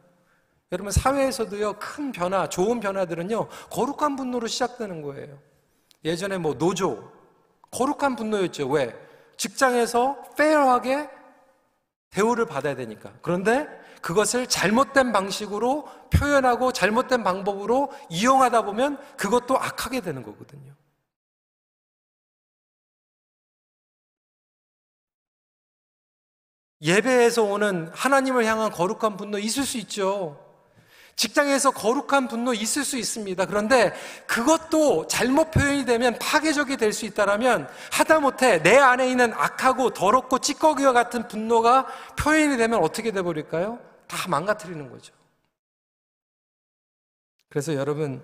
여러분 0.72 0.90
사회에서도요 0.92 1.74
큰 1.78 2.12
변화, 2.12 2.48
좋은 2.48 2.80
변화들은요 2.80 3.48
거룩한 3.70 4.16
분노로 4.16 4.46
시작되는 4.46 5.02
거예요. 5.02 5.38
예전에 6.04 6.36
뭐 6.38 6.54
노조 6.54 7.10
거룩한 7.72 8.16
분노였죠. 8.16 8.68
왜? 8.68 8.94
직장에서 9.36 10.22
페어하게 10.36 11.10
대우를 12.10 12.46
받아야 12.46 12.76
되니까. 12.76 13.12
그런데 13.22 13.66
그것을 14.02 14.46
잘못된 14.46 15.12
방식으로 15.12 15.88
표현하고 16.10 16.72
잘못된 16.72 17.24
방법으로 17.24 17.90
이용하다 18.10 18.62
보면 18.62 18.98
그것도 19.16 19.58
악하게 19.58 20.00
되는 20.00 20.22
거거든요. 20.22 20.74
예배에서 26.82 27.44
오는 27.44 27.88
하나님을 27.94 28.44
향한 28.44 28.70
거룩한 28.72 29.16
분노 29.16 29.38
있을 29.38 29.62
수 29.64 29.78
있죠. 29.78 30.41
직장에서 31.16 31.70
거룩한 31.72 32.28
분노 32.28 32.54
있을 32.54 32.84
수 32.84 32.96
있습니다. 32.96 33.46
그런데 33.46 33.92
그것도 34.26 35.06
잘못 35.06 35.50
표현이 35.50 35.84
되면 35.84 36.18
파괴적이 36.18 36.76
될 36.76 36.92
수 36.92 37.06
있다라면 37.06 37.68
하다못해 37.90 38.62
내 38.62 38.76
안에 38.76 39.08
있는 39.08 39.32
악하고 39.32 39.90
더럽고 39.90 40.38
찌꺼기와 40.38 40.92
같은 40.92 41.26
분노가 41.28 41.86
표현이 42.18 42.56
되면 42.56 42.82
어떻게 42.82 43.10
돼 43.12 43.22
버릴까요? 43.22 43.78
다 44.06 44.28
망가뜨리는 44.28 44.90
거죠. 44.90 45.14
그래서 47.48 47.74
여러분 47.74 48.22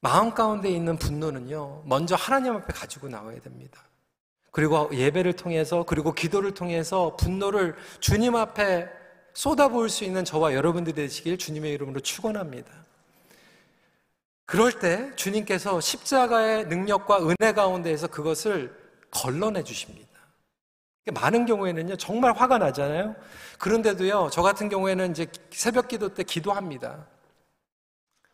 마음 0.00 0.32
가운데 0.32 0.70
있는 0.70 0.96
분노는요. 0.98 1.82
먼저 1.86 2.14
하나님 2.14 2.54
앞에 2.56 2.72
가지고 2.72 3.08
나와야 3.08 3.40
됩니다. 3.40 3.82
그리고 4.50 4.90
예배를 4.92 5.34
통해서 5.34 5.84
그리고 5.86 6.12
기도를 6.12 6.54
통해서 6.54 7.16
분노를 7.16 7.76
주님 8.00 8.34
앞에 8.34 8.99
쏟아부을 9.34 9.88
수 9.88 10.04
있는 10.04 10.24
저와 10.24 10.54
여러분들이 10.54 10.94
되시길 10.94 11.38
주님의 11.38 11.72
이름으로 11.72 12.00
축원합니다. 12.00 12.70
그럴 14.46 14.72
때 14.72 15.14
주님께서 15.14 15.80
십자가의 15.80 16.66
능력과 16.66 17.20
은혜 17.20 17.52
가운데에서 17.52 18.08
그것을 18.08 18.76
걸러내 19.10 19.62
주십니다. 19.62 20.08
많은 21.12 21.46
경우에는요, 21.46 21.96
정말 21.96 22.32
화가 22.32 22.58
나잖아요. 22.58 23.14
그런데도요, 23.58 24.30
저 24.32 24.42
같은 24.42 24.68
경우에는 24.68 25.12
이제 25.12 25.26
새벽 25.50 25.88
기도 25.88 26.14
때 26.14 26.22
기도합니다. 26.22 27.06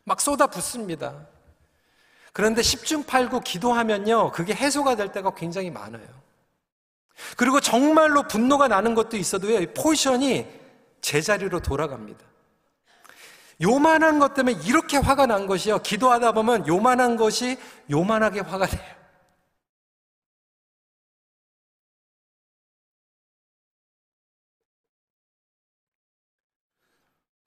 막 0.03 0.21
쏟아 0.21 0.47
붓습니다. 0.47 1.27
그런데 2.33 2.61
10중 2.61 3.05
8구 3.05 3.43
기도하면요, 3.43 4.31
그게 4.31 4.53
해소가 4.53 4.95
될 4.95 5.11
때가 5.11 5.31
굉장히 5.35 5.69
많아요. 5.69 6.07
그리고 7.35 7.59
정말로 7.59 8.23
분노가 8.23 8.67
나는 8.67 8.95
것도 8.95 9.17
있어도요, 9.17 9.73
포지션이 9.73 10.47
제자리로 11.07 11.61
돌아갑니다. 11.61 12.19
요만한 13.61 14.19
것 14.19 14.33
때문에 14.33 14.59
이렇게 14.65 14.97
화가 14.97 15.25
난 15.25 15.47
것이요. 15.47 15.79
기도하다 15.79 16.33
보면 16.33 16.67
요만한 16.67 17.15
것이 17.15 17.57
요만하게 17.89 18.41
화가 18.41 18.67
돼요. 18.67 18.97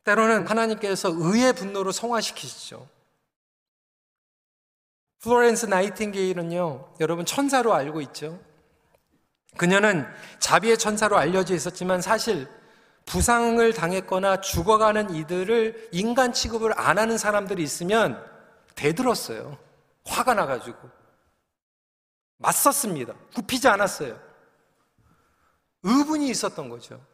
때로는 0.05 0.47
하나님께서 0.47 1.11
의의 1.15 1.53
분노로 1.53 1.93
성화시키시죠. 1.93 2.89
플로렌스 5.21 5.67
나이팅게일은요, 5.67 6.95
여러분 7.01 7.27
천사로 7.27 7.75
알고 7.75 8.01
있죠. 8.01 8.43
그녀는 9.59 10.07
자비의 10.39 10.79
천사로 10.79 11.19
알려져 11.19 11.55
있었지만 11.55 12.01
사실 12.01 12.49
부상을 13.11 13.73
당했거나 13.73 14.41
죽어가는 14.41 15.13
이들을 15.17 15.89
인간 15.91 16.33
취급을 16.33 16.79
안 16.79 16.97
하는 16.97 17.19
사람들이 17.19 17.61
있으면 17.61 18.25
대들었어요. 18.77 19.59
화가 20.07 20.35
나가지고. 20.35 20.79
맞섰습니다. 22.39 23.15
굽히지 23.35 23.67
않았어요. 23.67 24.17
의분이 25.83 26.29
있었던 26.29 26.69
거죠. 26.69 27.05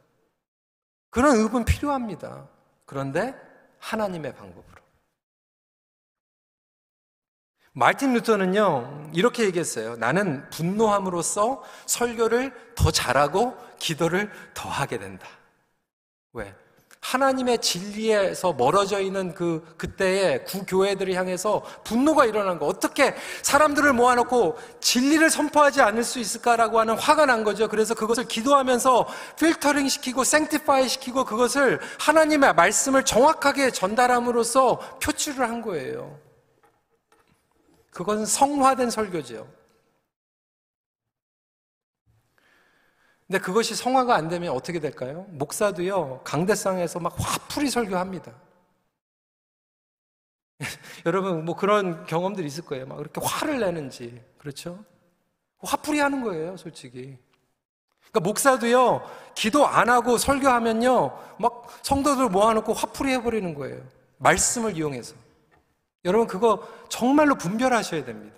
그런 1.08 1.36
의분 1.36 1.64
필요합니다. 1.64 2.46
그런데 2.84 3.34
하나님의 3.78 4.36
방법으로. 4.36 4.82
마틴 7.72 8.12
루터는요, 8.12 9.12
이렇게 9.14 9.44
얘기했어요. 9.44 9.96
나는 9.96 10.48
분노함으로써 10.50 11.62
설교를 11.86 12.74
더 12.74 12.90
잘하고 12.90 13.56
기도를 13.78 14.30
더 14.52 14.68
하게 14.68 14.98
된다. 14.98 15.26
왜? 16.36 16.54
하나님의 17.00 17.60
진리에서 17.60 18.52
멀어져 18.52 19.00
있는 19.00 19.32
그 19.32 19.64
그때의 19.76 20.44
구교회들을 20.44 21.14
향해서 21.14 21.62
분노가 21.84 22.26
일어난 22.26 22.58
거. 22.58 22.66
어떻게 22.66 23.14
사람들을 23.42 23.92
모아놓고 23.92 24.58
진리를 24.80 25.30
선포하지 25.30 25.80
않을 25.82 26.04
수 26.04 26.18
있을까라고 26.18 26.80
하는 26.80 26.98
화가 26.98 27.26
난 27.26 27.44
거죠. 27.44 27.68
그래서 27.68 27.94
그것을 27.94 28.24
기도하면서 28.24 29.06
필터링 29.38 29.88
시키고 29.88 30.24
생티파이 30.24 30.88
시키고 30.88 31.24
그것을 31.24 31.80
하나님의 32.00 32.54
말씀을 32.54 33.04
정확하게 33.04 33.70
전달함으로써 33.70 34.98
표출을 35.00 35.48
한 35.48 35.62
거예요. 35.62 36.18
그것은 37.92 38.26
성화된 38.26 38.90
설교죠. 38.90 39.55
근데 43.26 43.40
그것이 43.40 43.74
성화가 43.74 44.14
안 44.14 44.28
되면 44.28 44.52
어떻게 44.52 44.78
될까요? 44.78 45.26
목사도요, 45.30 46.20
강대상에서 46.22 47.00
막 47.00 47.14
화풀이 47.18 47.68
설교합니다. 47.70 48.32
여러분, 51.06 51.44
뭐 51.44 51.56
그런 51.56 52.06
경험들이 52.06 52.46
있을 52.46 52.64
거예요. 52.64 52.86
막 52.86 52.96
그렇게 52.96 53.20
화를 53.20 53.58
내는지. 53.58 54.22
그렇죠? 54.38 54.84
화풀이 55.58 55.98
하는 55.98 56.22
거예요, 56.22 56.56
솔직히. 56.56 57.18
그러니까 58.10 58.20
목사도요, 58.20 59.02
기도 59.34 59.66
안 59.66 59.90
하고 59.90 60.18
설교하면요, 60.18 61.36
막 61.40 61.66
성도들 61.82 62.28
모아놓고 62.28 62.72
화풀이 62.74 63.10
해버리는 63.14 63.54
거예요. 63.54 63.82
말씀을 64.18 64.76
이용해서. 64.76 65.16
여러분, 66.04 66.28
그거 66.28 66.66
정말로 66.88 67.34
분별하셔야 67.34 68.04
됩니다. 68.04 68.36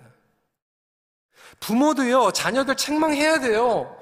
부모도요, 1.59 2.31
자녀들 2.31 2.75
책망해야 2.75 3.39
돼요. 3.39 3.98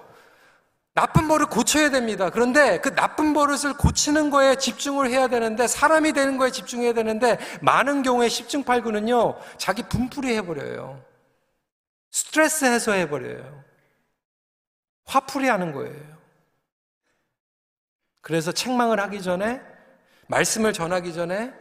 나쁜 0.98 1.28
버릇 1.28 1.52
고쳐야 1.52 1.92
됩니다. 1.92 2.32
그런데 2.32 2.82
그 2.82 2.96
나쁜 2.96 3.32
버릇을 3.36 3.74
고치는 3.74 4.32
거에 4.32 4.56
집중을 4.56 5.12
해야 5.12 5.28
되는데 5.28 5.68
사람이 5.68 6.14
되는 6.14 6.40
거에 6.40 6.50
집중해야 6.50 6.94
되는데 6.94 7.38
많은 7.62 8.02
경우에 8.02 8.28
10중 8.28 8.66
8구는요 8.66 9.38
자기 9.60 9.84
분풀이 9.84 10.36
해버려요. 10.38 11.00
스트레스 12.10 12.66
해소해 12.66 13.12
버려요. 13.12 13.64
화풀이 15.06 15.48
하는 15.48 15.72
거예요. 15.72 16.18
그래서 18.22 18.52
책망을 18.52 19.00
하기 19.00 19.22
전에 19.22 19.62
말씀을 20.26 20.74
전하기 20.74 21.14
전에 21.14 21.54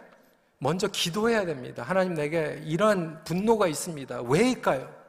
먼저 0.57 0.89
기도해야 0.89 1.45
됩니다. 1.45 1.83
하나님 1.83 2.15
내게 2.15 2.59
이런 2.65 3.23
분노가 3.25 3.67
있습니다. 3.67 4.23
왜일까요? 4.23 5.06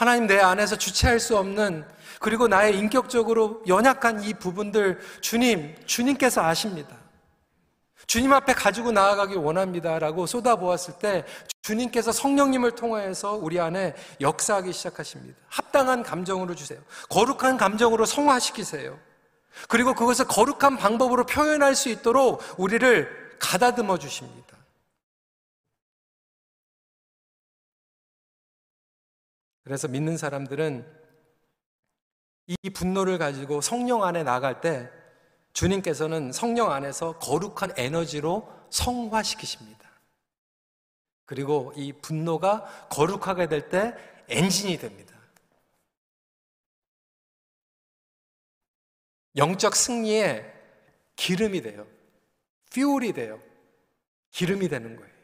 하나님 0.00 0.26
내 0.26 0.40
안에서 0.40 0.76
주체할 0.76 1.20
수 1.20 1.36
없는 1.36 1.84
그리고 2.20 2.48
나의 2.48 2.74
인격적으로 2.78 3.62
연약한 3.68 4.22
이 4.24 4.32
부분들 4.32 4.98
주님, 5.20 5.76
주님께서 5.84 6.42
아십니다. 6.42 6.96
주님 8.06 8.32
앞에 8.32 8.54
가지고 8.54 8.92
나아가기 8.92 9.34
원합니다라고 9.34 10.24
쏟아보았을 10.24 10.94
때 11.00 11.26
주님께서 11.60 12.12
성령님을 12.12 12.76
통하여서 12.76 13.34
우리 13.42 13.60
안에 13.60 13.94
역사하기 14.22 14.72
시작하십니다. 14.72 15.38
합당한 15.48 16.02
감정으로 16.02 16.54
주세요. 16.54 16.80
거룩한 17.10 17.58
감정으로 17.58 18.06
성화시키세요. 18.06 18.98
그리고 19.68 19.92
그것을 19.92 20.26
거룩한 20.26 20.78
방법으로 20.78 21.26
표현할 21.26 21.74
수 21.74 21.90
있도록 21.90 22.42
우리를 22.56 23.36
가다듬어 23.38 23.98
주십니다. 23.98 24.39
그래서 29.70 29.86
믿는 29.86 30.16
사람들은 30.16 30.84
이 32.48 32.70
분노를 32.70 33.18
가지고 33.18 33.60
성령 33.60 34.02
안에 34.02 34.24
나갈 34.24 34.60
때 34.60 34.90
주님께서는 35.52 36.32
성령 36.32 36.72
안에서 36.72 37.20
거룩한 37.20 37.74
에너지로 37.76 38.52
성화시키십니다. 38.70 39.88
그리고 41.24 41.72
이 41.76 41.92
분노가 41.92 42.88
거룩하게 42.88 43.46
될 43.46 43.68
때 43.68 43.94
엔진이 44.28 44.76
됩니다. 44.78 45.16
영적 49.36 49.76
승리의 49.76 50.52
기름이 51.14 51.62
돼요. 51.62 51.86
퓨얼이 52.74 53.12
돼요. 53.12 53.40
기름이 54.32 54.68
되는 54.68 54.96
거예요. 54.96 55.14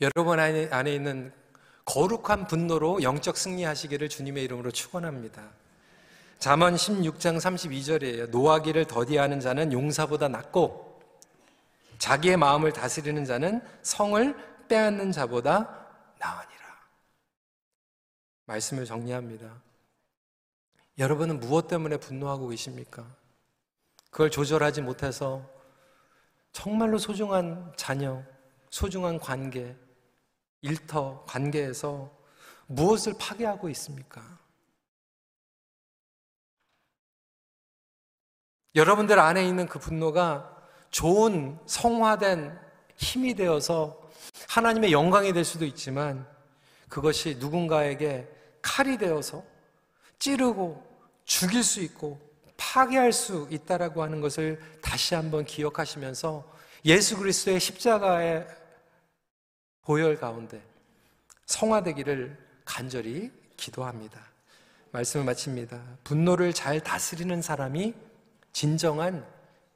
여러분 0.00 0.38
안에 0.38 0.94
있는 0.94 1.41
거룩한 1.84 2.46
분노로 2.46 3.02
영적 3.02 3.36
승리하시기를 3.36 4.08
주님의 4.08 4.44
이름으로 4.44 4.70
축원합니다. 4.70 5.42
잠언 6.38 6.74
16장 6.74 7.38
32절이에요. 7.38 8.30
노하기를 8.30 8.86
더디하는 8.86 9.40
자는 9.40 9.72
용사보다 9.72 10.28
낫고 10.28 11.00
자기의 11.98 12.36
마음을 12.36 12.72
다스리는 12.72 13.24
자는 13.24 13.60
성을 13.82 14.34
빼앗는 14.68 15.12
자보다 15.12 15.86
나으니라. 16.18 16.52
말씀을 18.46 18.84
정리합니다. 18.84 19.62
여러분은 20.98 21.40
무엇 21.40 21.68
때문에 21.68 21.96
분노하고 21.96 22.48
계십니까? 22.48 23.06
그걸 24.10 24.30
조절하지 24.30 24.82
못해서 24.82 25.48
정말로 26.52 26.98
소중한 26.98 27.72
자녀, 27.76 28.22
소중한 28.68 29.18
관계, 29.18 29.76
일터, 30.62 31.24
관계에서 31.26 32.10
무엇을 32.66 33.14
파괴하고 33.18 33.68
있습니까? 33.70 34.22
여러분들 38.74 39.18
안에 39.18 39.46
있는 39.46 39.66
그 39.66 39.78
분노가 39.78 40.56
좋은 40.90 41.58
성화된 41.66 42.58
힘이 42.96 43.34
되어서 43.34 44.00
하나님의 44.48 44.92
영광이 44.92 45.32
될 45.32 45.44
수도 45.44 45.64
있지만 45.66 46.26
그것이 46.88 47.36
누군가에게 47.38 48.28
칼이 48.62 48.96
되어서 48.96 49.44
찌르고 50.18 50.82
죽일 51.24 51.62
수 51.62 51.80
있고 51.80 52.20
파괴할 52.56 53.12
수 53.12 53.48
있다라고 53.50 54.02
하는 54.02 54.20
것을 54.20 54.60
다시 54.80 55.14
한번 55.14 55.44
기억하시면서 55.44 56.50
예수 56.84 57.16
그리스도의 57.18 57.60
십자가의 57.60 58.46
보혈 59.82 60.16
가운데 60.16 60.62
성화되기를 61.46 62.36
간절히 62.64 63.30
기도합니다. 63.56 64.20
말씀을 64.92 65.24
마칩니다. 65.24 65.80
분노를 66.04 66.52
잘 66.52 66.80
다스리는 66.80 67.40
사람이 67.40 67.94
진정한 68.52 69.26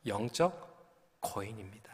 영적 0.07 1.21
거인입니다. 1.21 1.86